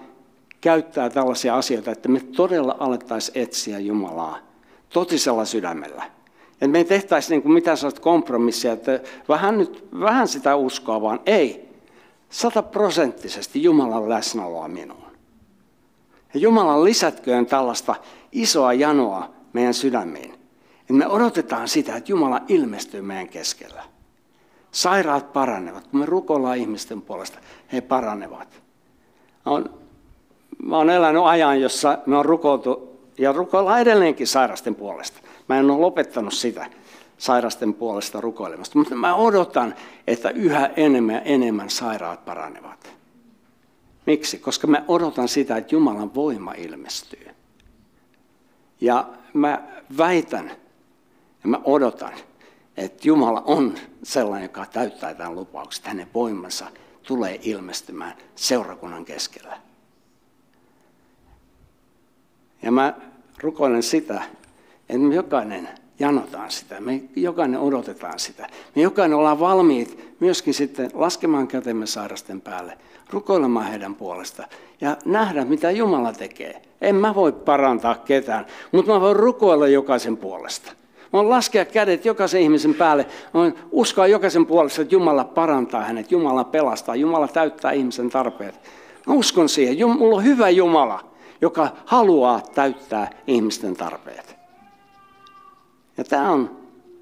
[0.61, 4.37] käyttää tällaisia asioita, että me todella alettaisiin etsiä Jumalaa
[4.89, 6.03] totisella sydämellä.
[6.51, 11.01] Että me ei tehtäisi niin kuin mitään sellaista kompromissia, että vähän, nyt, vähän sitä uskoa,
[11.01, 11.69] vaan ei.
[12.29, 15.11] Sataprosenttisesti Jumalan läsnäoloa minuun.
[16.33, 17.95] Ja Jumalan lisätköön tällaista
[18.31, 20.34] isoa janoa meidän sydämiin.
[20.89, 23.83] Niin me odotetaan sitä, että Jumala ilmestyy meidän keskellä.
[24.71, 25.87] Sairaat paranevat.
[25.87, 27.39] Kun me rukoillaan ihmisten puolesta,
[27.73, 28.61] he paranevat.
[29.45, 29.79] Oon,
[30.63, 35.19] mä oon elänyt ajan, jossa me on rukoiltu ja rukoillaan edelleenkin sairasten puolesta.
[35.49, 36.65] Mä en ole lopettanut sitä
[37.17, 39.75] sairasten puolesta rukoilemasta, mutta mä odotan,
[40.07, 42.95] että yhä enemmän ja enemmän sairaat paranevat.
[44.05, 44.37] Miksi?
[44.37, 47.27] Koska mä odotan sitä, että Jumalan voima ilmestyy.
[48.81, 49.63] Ja mä
[49.97, 50.51] väitän,
[51.45, 52.13] ja mä odotan,
[52.77, 56.65] että Jumala on sellainen, joka täyttää tämän lupauksen, hänen voimansa
[57.03, 59.57] tulee ilmestymään seurakunnan keskellä.
[62.61, 62.93] Ja mä
[63.41, 64.23] rukoilen sitä,
[64.89, 68.47] että me jokainen janotaan sitä, me jokainen odotetaan sitä.
[68.75, 72.77] Me jokainen ollaan valmiit myöskin sitten laskemaan kätemme sairasten päälle,
[73.09, 74.47] rukoilemaan heidän puolesta
[74.81, 76.61] ja nähdä, mitä Jumala tekee.
[76.81, 80.84] En mä voi parantaa ketään, mutta mä voin rukoilla jokaisen puolesta.
[81.15, 83.05] Voin laskea kädet jokaisen ihmisen päälle.
[83.33, 88.55] Voin uskoa jokaisen puolesta, että Jumala parantaa hänet, Jumala pelastaa, Jumala täyttää ihmisen tarpeet.
[89.07, 89.89] Mä uskon siihen.
[89.89, 91.03] Mulla on hyvä Jumala,
[91.41, 94.35] joka haluaa täyttää ihmisten tarpeet.
[95.97, 96.57] Ja tämä on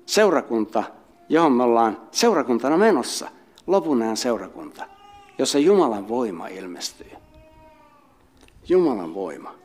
[0.06, 0.84] seurakunta,
[1.30, 3.30] johon me ollaan seurakuntana menossa.
[3.68, 4.86] Lopun ajan seurakunta,
[5.38, 7.12] jossa Jumalan voima ilmestyy.
[8.70, 9.63] Jumalan voima.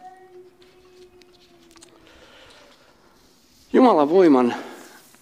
[3.73, 4.55] Jumalan voiman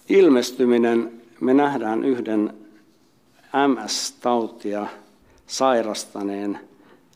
[0.09, 2.53] ilmestyminen me nähdään yhden
[3.67, 4.87] MS-tautia
[5.47, 6.59] sairastaneen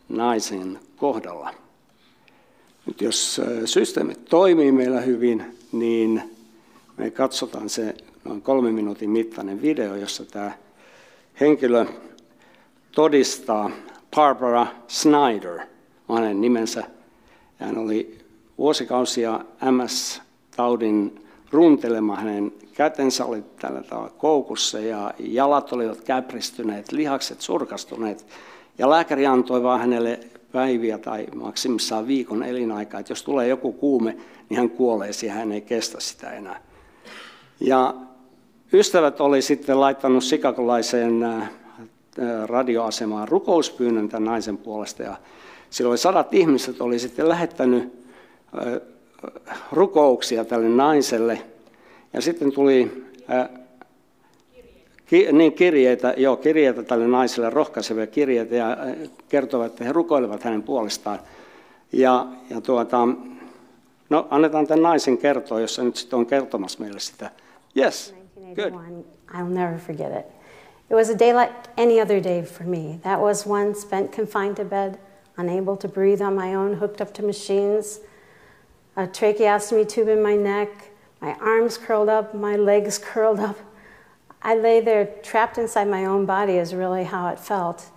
[0.10, 1.54] naisen kohdalla.
[2.86, 6.22] Nyt jos systeemi toimii meillä hyvin, niin
[6.98, 10.52] me katsotaan se noin kolmen minuutin mittainen video, jossa tämä
[11.40, 11.86] henkilö
[12.92, 13.72] todistaa
[14.16, 15.60] Barbara Snyder,
[16.16, 16.84] hänen nimensä.
[17.58, 18.20] Hän oli
[18.58, 19.40] vuosikausia
[20.62, 22.16] MS-taudin runtelema.
[22.16, 28.26] Hänen kätensä oli tällä tavalla koukussa ja jalat olivat käpristyneet, lihakset surkastuneet.
[28.78, 30.20] Ja lääkäri antoi vaan hänelle
[30.52, 34.18] päiviä tai maksimissaan viikon elinaikaa, että jos tulee joku kuume,
[34.50, 36.62] niin hän kuolee siihen, hän ei kestä sitä enää.
[37.60, 37.94] Ja
[38.74, 41.50] ystävät oli sitten laittanut sikakolaiseen äh,
[42.46, 45.04] radioasemaan rukouspyynnön tämän naisen puolesta.
[45.04, 45.16] Ja
[45.70, 47.94] silloin sadat ihmiset oli sitten lähettänyt
[48.58, 48.92] äh,
[49.72, 51.42] rukouksia tälle naiselle.
[52.14, 53.50] Ja sitten tuli äh,
[55.06, 58.78] ki, niin kirjeitä, joo, kirjeitä tälle naiselle, rohkaisevia kirjeitä, ja
[59.30, 61.20] kertovat, että he rukoilevat hänen puolestaan.
[61.92, 63.08] Ja, ja tuota,
[64.10, 67.32] no, annetaan tämän naisen kertoa, jos se nyt sitten on kertomassa meille sitä
[67.78, 68.14] Yes.
[68.56, 68.74] Good.
[69.34, 70.26] I'll never forget it.
[70.90, 73.00] It was a day like any other day for me.
[73.04, 74.98] That was one spent confined to bed,
[75.38, 78.00] unable to breathe on my own, hooked up to machines,
[79.02, 80.70] a tracheostomy tube in my neck,
[81.20, 83.58] my arms curled up, my legs curled up.
[84.42, 87.90] I lay there trapped inside my own body, is really how it felt.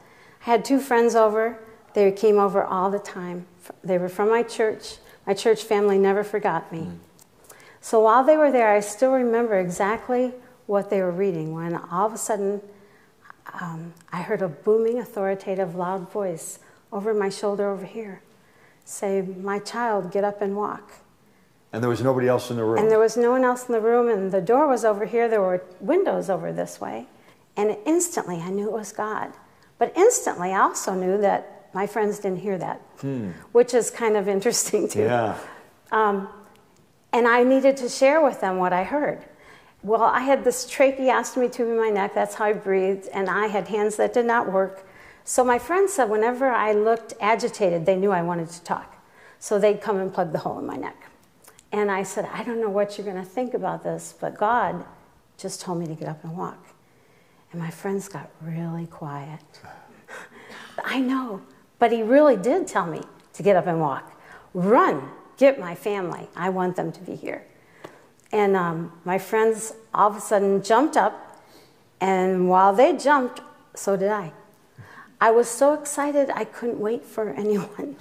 [0.42, 1.59] I had two friends over.
[1.94, 3.46] They came over all the time.
[3.82, 4.96] They were from my church.
[5.26, 6.80] My church family never forgot me.
[6.80, 6.98] Mm.
[7.80, 10.32] So while they were there, I still remember exactly
[10.66, 12.61] what they were reading when all of a sudden
[13.61, 16.59] um, I heard a booming, authoritative, loud voice
[16.92, 18.22] over my shoulder over here
[18.85, 20.93] say, My child, get up and walk.
[21.72, 22.78] And there was nobody else in the room.
[22.78, 25.28] And there was no one else in the room, and the door was over here.
[25.28, 27.09] There were windows over this way.
[27.57, 29.32] And instantly I knew it was God.
[29.78, 32.80] But instantly I also knew that my friends didn't hear that,
[33.53, 35.03] which is kind of interesting too.
[35.03, 35.37] yeah.
[35.91, 36.28] Um,
[37.12, 39.24] and I needed to share with them what I heard.
[39.82, 43.49] Well, I had this tracheostomy tube in my neck, that's how I breathed, and I
[43.49, 44.87] had hands that did not work.
[45.24, 49.02] So my friends said whenever I looked agitated, they knew I wanted to talk.
[49.38, 51.10] So they'd come and plug the hole in my neck.
[51.72, 54.84] And I said, I don't know what you're going to think about this, but God
[55.38, 56.66] just told me to get up and walk.
[57.50, 59.40] And my friends got really quiet.
[60.84, 61.42] I know,
[61.78, 63.00] but he really did tell me
[63.32, 64.12] to get up and walk.
[64.52, 66.28] Run, get my family.
[66.36, 67.44] I want them to be here.
[68.30, 71.42] And um, my friends all of a sudden jumped up,
[72.00, 73.40] and while they jumped,
[73.74, 74.32] so did I.
[75.20, 77.96] I was so excited I couldn't wait for anyone.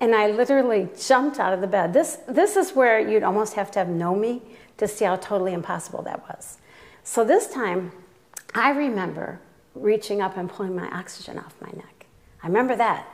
[0.00, 1.92] And I literally jumped out of the bed.
[1.92, 4.42] This, this is where you'd almost have to have known me
[4.78, 6.58] to see how totally impossible that was.
[7.04, 7.92] So this time,
[8.54, 9.40] I remember
[9.74, 12.06] reaching up and pulling my oxygen off my neck.
[12.42, 13.06] I remember that.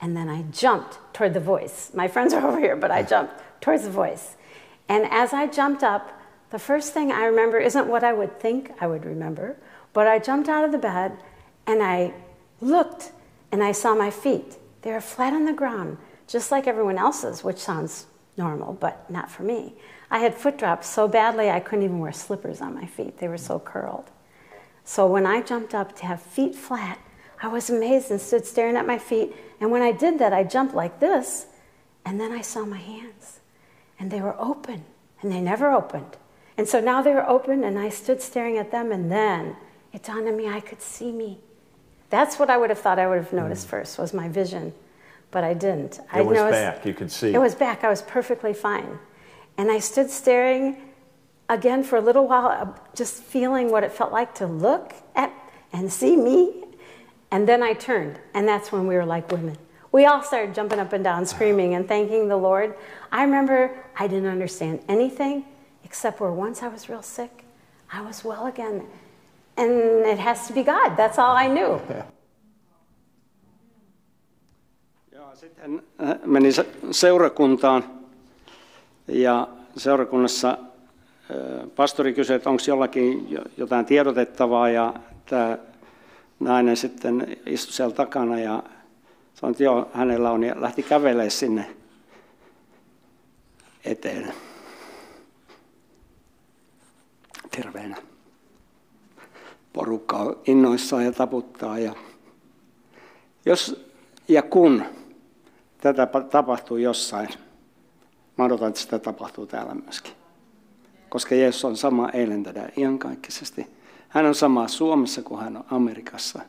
[0.00, 1.90] And then I jumped toward the voice.
[1.94, 4.36] My friends are over here, but I jumped towards the voice.
[4.88, 8.72] And as I jumped up, the first thing I remember isn't what I would think
[8.80, 9.56] I would remember,
[9.92, 11.16] but I jumped out of the bed
[11.66, 12.12] and I
[12.60, 13.12] looked
[13.52, 14.56] and I saw my feet.
[14.82, 18.06] They were flat on the ground, just like everyone else's, which sounds
[18.36, 19.74] normal, but not for me.
[20.10, 23.28] I had foot drops so badly I couldn't even wear slippers on my feet, they
[23.28, 24.10] were so curled.
[24.84, 26.98] So when I jumped up to have feet flat,
[27.42, 29.34] I was amazed and stood staring at my feet.
[29.60, 31.46] And when I did that, I jumped like this,
[32.04, 33.40] and then I saw my hands.
[33.98, 34.84] And they were open,
[35.20, 36.16] and they never opened.
[36.56, 39.56] And so now they were open, and I stood staring at them, and then
[39.92, 41.40] it dawned on me I could see me.
[42.10, 44.72] That's what I would have thought I would have noticed first, was my vision.
[45.30, 46.00] But I didn't.
[46.12, 46.86] I It was noticed- back.
[46.86, 47.32] You could see.
[47.32, 47.84] It was back.
[47.84, 48.98] I was perfectly fine.
[49.56, 50.76] And I stood staring
[51.48, 55.32] again for a little while, uh, just feeling what it felt like to look at
[55.72, 56.64] and see me.
[57.30, 59.56] And then I turned, and that's when we were like women.
[59.92, 62.74] We all started jumping up and down, screaming and thanking the Lord.
[63.12, 65.44] I remember I didn't understand anything
[65.84, 67.44] except where once I was real sick,
[67.92, 68.86] I was well again.
[69.60, 70.96] And it has to be God.
[70.96, 71.78] That's all I knew.
[75.12, 77.84] Joo, sitten äh, menin se- seurakuntaan
[79.08, 84.94] ja seurakunnassa äh, pastori kysyi, että onko jollakin jo- jotain tiedotettavaa ja
[85.26, 85.58] tämä
[86.40, 88.62] nainen sitten istui siellä takana ja
[89.34, 91.76] sanoi, että joo, hänellä on ja lähti kävelemään sinne
[93.84, 94.32] eteen.
[97.56, 98.09] Terveenä.
[99.72, 101.94] Porukka on innoissaan ja taputtaa ja
[103.46, 103.86] jos
[104.28, 104.82] ja kun
[105.78, 107.28] tätä pa- tapahtuu jossain,
[108.38, 110.12] mä odotan, että sitä tapahtuu täällä myöskin.
[111.08, 113.66] Koska Jeesus on sama eilen tätä iankaikkisesti.
[114.08, 116.40] Hän on sama Suomessa kuin hän on Amerikassa.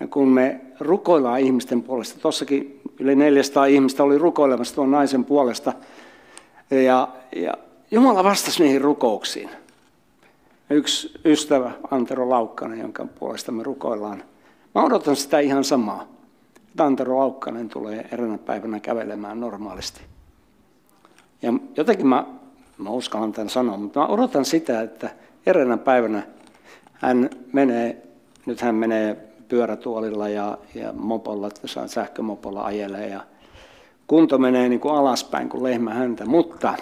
[0.00, 5.72] Ja kun me rukoillaan ihmisten puolesta, tuossakin yli 400 ihmistä oli rukoilemassa tuon naisen puolesta,
[6.70, 7.54] ja, ja
[7.90, 9.50] Jumala vastasi niihin rukouksiin.
[10.74, 14.22] Yksi ystävä, Antero Laukkanen, jonka puolesta me rukoillaan.
[14.74, 16.06] Mä odotan sitä ihan samaa.
[16.78, 20.00] Antero Laukkanen tulee eräänä päivänä kävelemään normaalisti.
[21.42, 22.26] Ja jotenkin mä,
[22.78, 25.10] mä uskallan tämän sanoa, mutta mä odotan sitä, että
[25.46, 26.22] eräänä päivänä
[26.92, 28.02] hän menee,
[28.46, 29.14] nyt hän menee
[29.48, 31.48] pyörätuolilla ja, ja mopolla,
[31.86, 33.20] sähkömopolla ajelee ja
[34.06, 36.74] kunto menee niin kuin alaspäin kuin lehmä häntä, mutta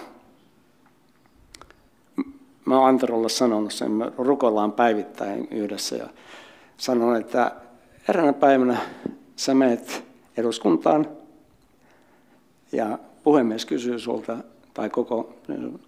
[2.65, 6.09] mä oon Anterolle sanonut sen, me rukoillaan päivittäin yhdessä ja
[6.77, 7.51] sanon, että
[8.09, 8.77] eräänä päivänä
[9.35, 10.03] sä menet
[10.37, 11.07] eduskuntaan
[12.71, 14.37] ja puhemies kysyy sulta,
[14.73, 15.33] tai koko,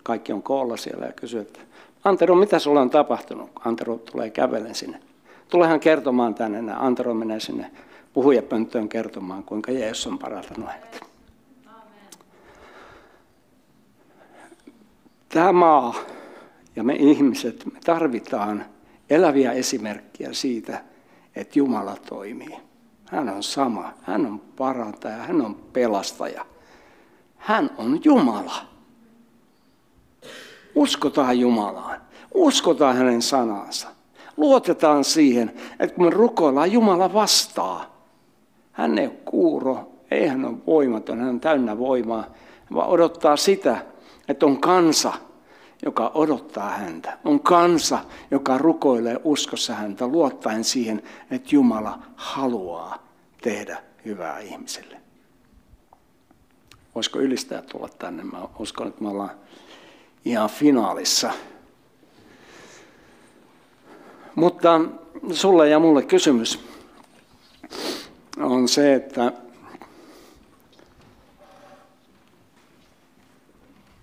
[0.03, 1.59] kaikki on koolla siellä ja kysyy, että
[2.03, 3.49] Antero, mitä sulle on tapahtunut?
[3.65, 4.99] Antero tulee kävelen sinne.
[5.49, 6.73] Tulehan kertomaan tänne.
[6.73, 7.71] Antero menee sinne
[8.13, 11.01] puhujapönttöön kertomaan, kuinka Jeesus on parantanut hänet.
[15.29, 15.95] Tämä maa
[16.75, 18.65] ja me ihmiset, me tarvitaan
[19.09, 20.83] eläviä esimerkkiä siitä,
[21.35, 22.57] että Jumala toimii.
[23.05, 26.45] Hän on sama, hän on parantaja, hän on pelastaja.
[27.37, 28.55] Hän on Jumala.
[30.75, 32.01] Uskotaan Jumalaan.
[32.33, 33.87] Uskotaan hänen sanansa.
[34.37, 37.95] Luotetaan siihen, että kun me rukoillaan, Jumala vastaa.
[38.71, 42.25] Hän ei ole kuuro, ei hän ole voimaton, hän on täynnä voimaa,
[42.73, 43.85] vaan odottaa sitä,
[44.27, 45.13] Että on kansa,
[45.85, 47.17] joka odottaa häntä.
[47.25, 47.99] On kansa,
[48.31, 53.03] joka rukoilee uskossa häntä, luottaen siihen, että Jumala haluaa
[53.41, 54.97] tehdä hyvää ihmisille.
[56.95, 58.23] Voisiko ylistää tulla tänne?
[58.23, 59.31] Mä uskon, että me ollaan
[60.25, 61.31] ihan finaalissa.
[64.35, 64.81] Mutta
[65.31, 66.59] sulle ja mulle kysymys
[68.37, 69.31] on se, että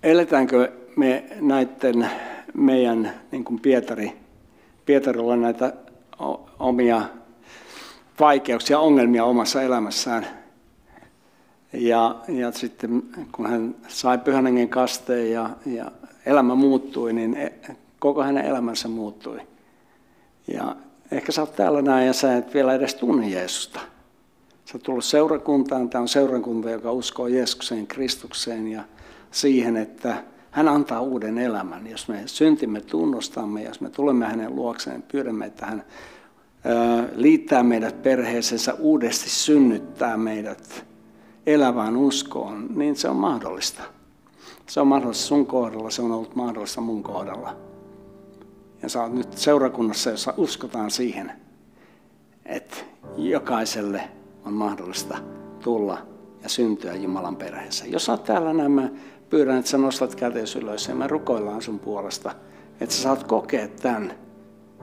[0.03, 2.09] eletäänkö me näiden
[2.53, 4.13] meidän, niin kuin Pietari,
[4.85, 5.73] Pietarilla näitä
[6.59, 7.01] omia
[8.19, 10.27] vaikeuksia, ongelmia omassa elämässään.
[11.73, 15.91] Ja, ja sitten kun hän sai pyhän hengen kasteen ja, ja
[16.25, 17.53] elämä muuttui, niin e,
[17.99, 19.39] koko hänen elämänsä muuttui.
[20.47, 20.75] Ja
[21.11, 23.79] ehkä sä oot täällä näin ja sä et vielä edes tunne Jeesusta.
[24.65, 28.83] Sä oot tullut seurakuntaan, tämä on seurakunta, joka uskoo Jeesukseen, Kristukseen ja
[29.31, 30.23] siihen, että
[30.53, 31.87] hän antaa uuden elämän.
[31.87, 35.83] Jos me syntimme tunnustamme, jos me tulemme hänen luokseen, pyydämme, että hän
[37.15, 40.85] liittää meidät perheeseensä, uudesti synnyttää meidät
[41.45, 43.83] elävään uskoon, niin se on mahdollista.
[44.67, 47.55] Se on mahdollista sun kohdalla, se on ollut mahdollista mun kohdalla.
[48.81, 51.31] Ja sä oot nyt seurakunnassa, jossa uskotaan siihen,
[52.45, 52.77] että
[53.17, 54.09] jokaiselle
[54.45, 55.17] on mahdollista
[55.63, 55.97] tulla
[56.43, 57.85] ja syntyä Jumalan perheessä.
[57.85, 58.89] Jos olet täällä nämä,
[59.33, 62.31] pyydän, että sä nostat käteesi ylös ja me rukoillaan sun puolesta,
[62.81, 64.13] että sä saat kokea tämän.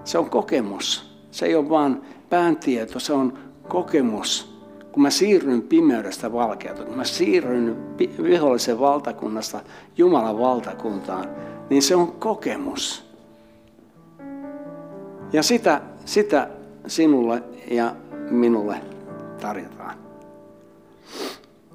[0.05, 1.17] Se on kokemus.
[1.31, 3.39] Se ei ole vaan pääntieto, se on
[3.69, 4.61] kokemus.
[4.93, 9.61] Kun mä siirryn pimeydestä valkeuteen, kun mä siirryn vihollisen valtakunnasta
[9.97, 11.25] Jumalan valtakuntaan,
[11.69, 13.05] niin se on kokemus.
[15.33, 16.49] Ja sitä, sitä
[16.87, 17.97] sinulle ja
[18.31, 18.81] minulle
[19.41, 20.00] tarjotaan.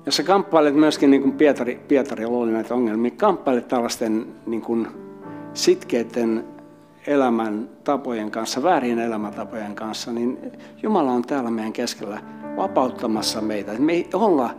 [0.06, 4.88] Jos sä kamppailet myöskin, niin kuin Pietari, Pietari oli näitä ongelmia, kamppailet tällaisten niin kuin
[5.54, 6.46] sitkeiden
[7.08, 10.52] elämän tapojen kanssa, väärien elämäntapojen kanssa, niin
[10.84, 12.22] Jumala on täällä meidän keskellä
[12.58, 13.74] vapauttamassa meitä.
[13.74, 14.50] Me ei olla,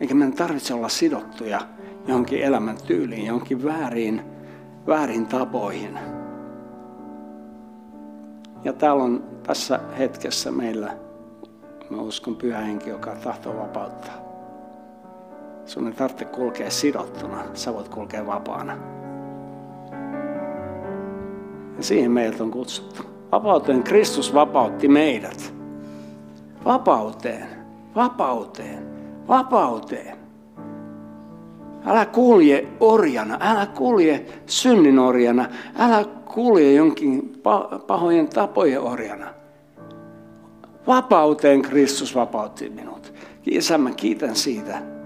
[0.00, 1.60] eikä meidän tarvitse olla sidottuja
[2.06, 4.22] johonkin elämän tyyliin, johonkin väärin,
[4.86, 5.98] väärin tapoihin.
[8.64, 10.96] Ja täällä on tässä hetkessä meillä,
[11.90, 14.27] mä uskon pyhä henki, joka tahtoo vapauttaa.
[15.68, 18.76] Sun ei tarvitse kulkea sidottuna, sä voit kulkea vapaana.
[21.76, 23.02] Ja siihen meidät on kutsuttu.
[23.32, 25.54] Vapauteen Kristus vapautti meidät.
[26.64, 27.46] Vapauteen,
[27.94, 28.86] vapauteen,
[29.28, 30.16] vapauteen.
[31.86, 35.46] Älä kulje orjana, älä kulje synnin orjana,
[35.78, 37.42] älä kulje jonkin
[37.86, 39.26] pahojen tapojen orjana.
[40.86, 43.14] Vapauteen Kristus vapautti minut.
[43.46, 44.97] Isä, mä kiitän siitä,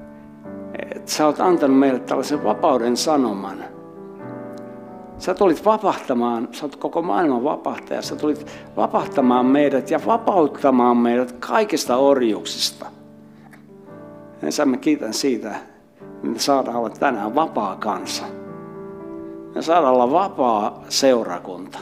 [0.83, 3.65] että sä oot antanut meille tällaisen vapauden sanoman.
[5.19, 11.33] Sä tulit vapahtamaan, sä oot koko maailman vapahtaja, sä tulit vapahtamaan meidät ja vapauttamaan meidät
[11.33, 12.87] kaikista orjuuksista.
[14.49, 15.55] Isä, mä kiitän siitä,
[16.23, 18.25] me saadaan olla tänään vapaa kansa.
[19.55, 21.79] Me saadaan olla vapaa seurakunta.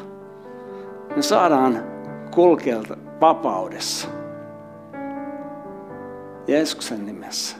[1.17, 1.85] Me saadaan
[2.31, 2.79] kulkea
[3.21, 4.09] vapaudessa.
[6.47, 7.60] Jeesuksen nimessä.